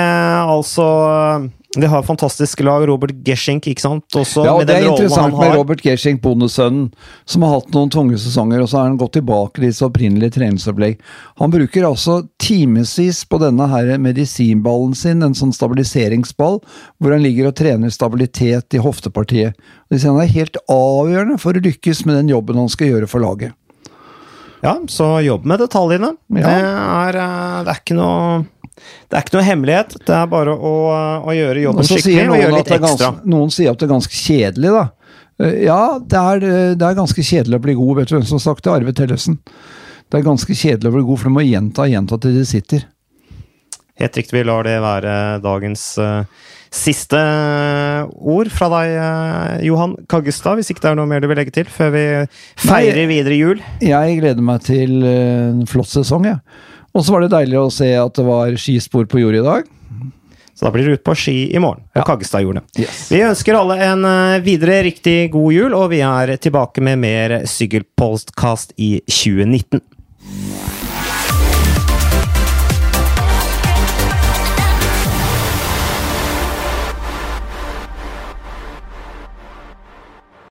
altså 0.50 0.86
De 1.74 1.86
har 1.86 2.02
fantastiske 2.02 2.64
lag. 2.64 2.84
Robert 2.86 3.14
Geschink, 3.24 3.66
ikke 3.70 3.80
sant? 3.80 4.04
Også 4.18 4.44
Ja, 4.44 4.52
og 4.52 4.60
med 4.60 4.68
Det 4.68 4.74
er 4.76 4.88
interessant 4.90 5.38
med. 5.38 5.54
Robert 5.56 5.80
Geschink, 5.80 6.20
bondesønnen, 6.20 6.90
som 7.24 7.42
har 7.46 7.54
hatt 7.54 7.70
noen 7.72 7.88
tunge 7.90 8.18
sesonger, 8.20 8.60
og 8.60 8.68
så 8.68 8.78
har 8.78 8.90
han 8.90 8.98
gått 9.00 9.14
tilbake 9.16 9.56
til 9.56 9.70
disse 9.70 9.86
opprinnelige 9.86 10.36
treningsopplegg. 10.36 11.00
Han 11.40 11.54
bruker 11.54 11.88
altså 11.88 12.18
timevis 12.38 13.24
på 13.24 13.40
denne 13.40 13.70
her 13.72 13.96
medisinballen 13.96 14.92
sin, 14.94 15.24
en 15.24 15.34
sånn 15.38 15.56
stabiliseringsball, 15.56 16.60
hvor 17.00 17.16
han 17.16 17.24
ligger 17.24 17.48
og 17.48 17.56
trener 17.56 17.88
stabilitet 17.94 18.76
i 18.76 18.82
hoftepartiet. 18.82 19.56
De 19.88 19.96
sier 19.96 20.12
han 20.12 20.20
er 20.20 20.36
helt 20.36 20.60
avgjørende 20.68 21.40
for 21.40 21.56
å 21.56 21.64
lykkes 21.64 22.04
med 22.04 22.20
den 22.20 22.34
jobben 22.36 22.60
han 22.60 22.72
skal 22.72 22.92
gjøre 22.92 23.08
for 23.08 23.24
laget. 23.24 23.56
Ja, 24.62 24.76
så 24.92 25.16
jobb 25.24 25.48
med 25.48 25.58
detaljene. 25.58 26.12
Ja. 26.36 26.44
Det, 26.44 26.58
er, 26.58 27.16
eh, 27.18 27.62
det 27.64 27.72
er 27.72 27.80
ikke 27.80 27.96
noe 27.98 28.44
det 29.08 29.18
er 29.18 29.26
ikke 29.26 29.36
noe 29.38 29.46
hemmelighet. 29.46 29.94
Det 30.06 30.16
er 30.16 30.32
bare 30.32 30.54
å, 30.56 30.72
å 31.28 31.36
gjøre 31.36 31.66
jobben 31.66 31.88
skikkelig 31.88 32.24
og 32.28 32.40
gjøre 32.40 32.56
litt 32.56 32.72
ekstra. 32.78 32.88
ganske, 32.88 33.30
noen 33.34 33.52
sier 33.54 33.74
at 33.74 33.80
det 33.82 33.88
er 33.88 33.94
ganske 33.94 34.18
kjedelig, 34.22 34.72
da. 34.78 34.84
Eh, 35.42 35.60
Ja, 35.66 35.82
det 35.98 36.24
er, 36.32 36.48
det 36.78 36.88
er 36.88 36.98
ganske 36.98 37.24
kjedelig 37.26 37.60
å 37.60 37.66
bli 37.68 37.76
god. 37.78 37.94
Vet 38.00 38.12
du 38.12 38.16
hvem 38.16 38.26
som 38.28 38.38
har 38.40 38.46
sagt 38.46 38.64
det? 38.64 38.74
Arve 38.74 38.96
Tellefsen. 38.96 39.38
Det 40.12 40.20
er 40.20 40.26
ganske 40.26 40.54
kjedelig 40.54 40.90
å 40.90 40.96
bli 40.96 41.06
god, 41.08 41.20
for 41.20 41.30
du 41.30 41.36
må 41.38 41.46
gjenta 41.46 41.86
og 41.86 41.94
gjenta 41.94 42.18
til 42.20 42.34
de 42.36 42.48
sitter. 42.48 42.88
Helt 44.00 44.16
riktig, 44.16 44.34
vi 44.38 44.42
lar 44.48 44.64
det 44.64 44.78
være 44.80 45.14
dagens 45.44 45.82
uh, 46.00 46.24
siste 46.72 47.18
eh, 47.20 48.08
ord 48.32 48.48
fra 48.52 48.68
deg, 48.72 48.92
uh, 48.96 49.64
Johan 49.66 49.94
Kaggestad. 50.10 50.56
Hvis 50.58 50.72
ikke 50.72 50.84
det 50.86 50.90
er 50.92 50.98
noe 50.98 51.08
mer 51.10 51.20
du 51.22 51.28
vil 51.30 51.38
legge 51.38 51.52
til 51.54 51.68
før 51.68 51.92
vi 51.94 52.04
feirer 52.60 53.08
videre 53.10 53.36
jul. 53.36 53.60
Jeg 53.84 54.18
gleder 54.22 54.44
meg 54.44 54.64
til 54.64 55.04
eh, 55.04 55.50
en 55.52 55.66
flott 55.68 55.92
sesong, 55.92 56.28
jeg. 56.30 56.40
Og 56.92 57.04
så 57.04 57.14
var 57.14 57.24
det 57.24 57.32
deilig 57.32 57.58
å 57.60 57.70
se 57.72 57.88
at 57.96 58.18
det 58.18 58.24
var 58.26 58.52
skispor 58.60 59.06
på 59.08 59.22
jordet 59.22 59.40
i 59.40 59.46
dag. 59.46 59.70
Så 60.52 60.66
da 60.66 60.72
blir 60.74 60.86
du 60.86 60.92
ut 60.98 61.04
på 61.04 61.14
ski 61.16 61.36
i 61.54 61.60
morgen. 61.62 61.86
På 61.94 62.02
Ja. 62.02 62.04
Kaggestadjordene. 62.06 62.62
Yes. 62.78 63.06
Vi 63.10 63.22
ønsker 63.24 63.56
alle 63.56 63.78
en 63.86 64.04
eh, 64.04 64.42
videre 64.44 64.82
riktig 64.84 65.30
god 65.32 65.52
jul, 65.56 65.74
og 65.74 65.88
vi 65.94 66.02
er 66.04 66.36
tilbake 66.36 66.84
med 66.84 67.00
mer 67.00 67.38
Sykkelpodkast 67.48 68.76
i 68.76 69.00
2019. 69.08 69.80
Thank 70.22 70.71